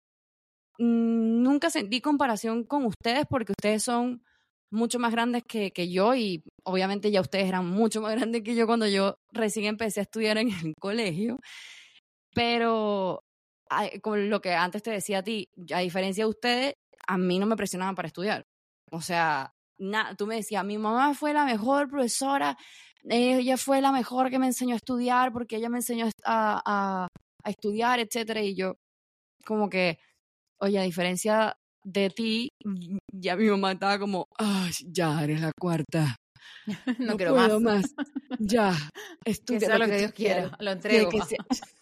[0.78, 4.22] mm, nunca sentí comparación con ustedes porque ustedes son
[4.70, 8.54] mucho más grandes que, que, yo y obviamente ya ustedes eran mucho más grandes que
[8.54, 11.40] yo cuando yo recién empecé a estudiar en el colegio.
[12.34, 13.24] Pero
[14.02, 16.74] con lo que antes te decía a ti, a diferencia de ustedes,
[17.06, 18.44] a mí no me presionaban para estudiar.
[18.90, 19.52] O sea,
[20.16, 22.56] tú me decías, mi mamá fue la mejor profesora,
[23.04, 27.08] ella fue la mejor que me enseñó a estudiar porque ella me enseñó a, a,
[27.42, 28.74] a estudiar, etcétera, y yo,
[29.44, 29.98] como que,
[30.58, 32.48] oye, a diferencia de ti,
[33.12, 36.16] ya mi mamá estaba como, ay, ya eres la cuarta.
[36.98, 37.84] no, quiero más.
[38.38, 38.74] Ya,
[39.24, 40.56] estudia lo, que, Dios quiera.
[40.60, 41.10] Lo entrego.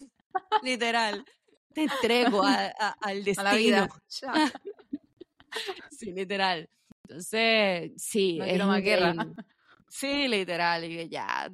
[0.63, 1.25] Literal,
[1.73, 3.41] te entrego al destino.
[3.49, 3.89] A la vida.
[5.91, 6.69] sí, literal.
[7.05, 8.39] Entonces, sí.
[8.39, 9.15] No quiero más guerra.
[9.91, 11.51] Sí, literal, y ya,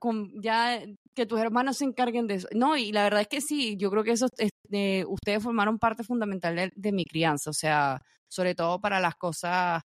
[0.00, 0.82] con, ya
[1.14, 2.48] que tus hermanos se encarguen de eso.
[2.52, 6.02] No, y la verdad es que sí, yo creo que eso, este, ustedes formaron parte
[6.02, 9.82] fundamental de, mi crianza, o sea, sobre todo para las cosas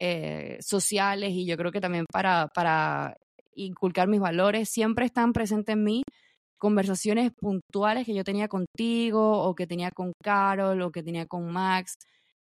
[0.00, 3.16] eh, sociales y yo creo que también para, para
[3.54, 6.02] inculcar mis valores, siempre están presentes en mí
[6.58, 11.52] conversaciones puntuales que yo tenía contigo o que tenía con Carol o que tenía con
[11.52, 11.96] Max,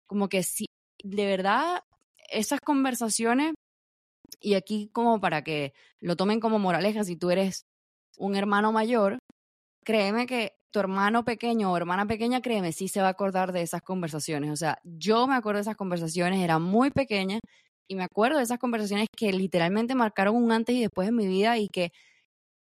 [0.08, 0.66] como que sí,
[1.04, 1.82] de verdad,
[2.30, 3.54] esas conversaciones
[4.40, 7.66] y aquí como para que lo tomen como moraleja, si tú eres
[8.18, 9.20] un hermano mayor,
[9.84, 13.62] créeme que tu hermano pequeño o hermana pequeña, créeme, sí se va a acordar de
[13.62, 14.52] esas conversaciones.
[14.52, 17.40] O sea, yo me acuerdo de esas conversaciones, era muy pequeña
[17.88, 21.28] y me acuerdo de esas conversaciones que literalmente marcaron un antes y después en mi
[21.28, 21.92] vida y que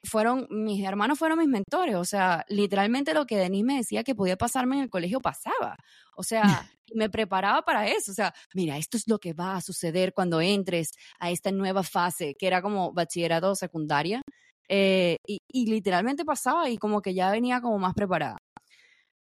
[0.04, 4.14] fueron, mis hermanos fueron mis mentores, o sea, literalmente lo que Denise me decía que
[4.14, 5.76] podía pasarme en el colegio pasaba,
[6.16, 6.42] o sea,
[6.94, 10.40] me preparaba para eso, o sea, mira, esto es lo que va a suceder cuando
[10.40, 14.22] entres a esta nueva fase, que era como bachillerato secundaria,
[14.68, 18.38] eh, y, y literalmente pasaba y como que ya venía como más preparada.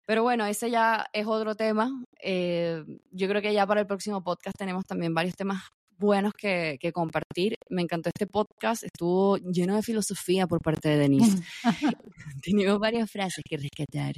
[0.07, 1.91] Pero bueno, ese ya es otro tema.
[2.23, 5.63] Eh, yo creo que ya para el próximo podcast tenemos también varios temas
[6.03, 7.55] buenos que, que, compartir.
[7.71, 11.39] Me encantó este podcast, estuvo lleno de filosofía por parte de Denise.
[12.43, 14.17] Tenemos varias frases que rescatar.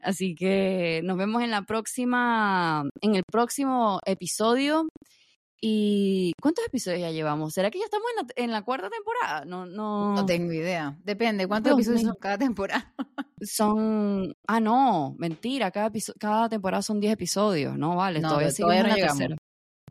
[0.00, 4.86] Así que nos vemos en la próxima, en el próximo episodio.
[5.60, 7.52] ¿Y cuántos episodios ya llevamos?
[7.52, 9.44] ¿Será que ya estamos en la, en la cuarta temporada?
[9.44, 10.14] No, no...
[10.14, 10.96] no tengo idea.
[11.02, 12.94] Depende, ¿cuántos episodios son cada temporada?
[13.40, 18.94] son, ah, no, mentira, cada, cada temporada son 10 episodios, no vale, todavía, todavía no
[18.94, 19.38] llegamos.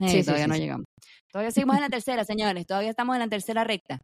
[0.07, 0.86] sí, todavía no llegamos.
[1.32, 2.65] Todavía seguimos en la tercera, señores.
[2.65, 3.99] Todavía estamos en la tercera recta.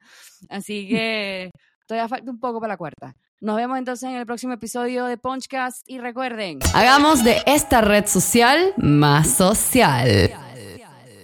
[0.49, 1.51] Así que
[1.88, 3.15] todavía falta un poco para la cuarta.
[3.41, 8.05] Nos vemos entonces en el próximo episodio de Punchcast y recuerden, hagamos de esta red
[8.05, 10.32] social más social.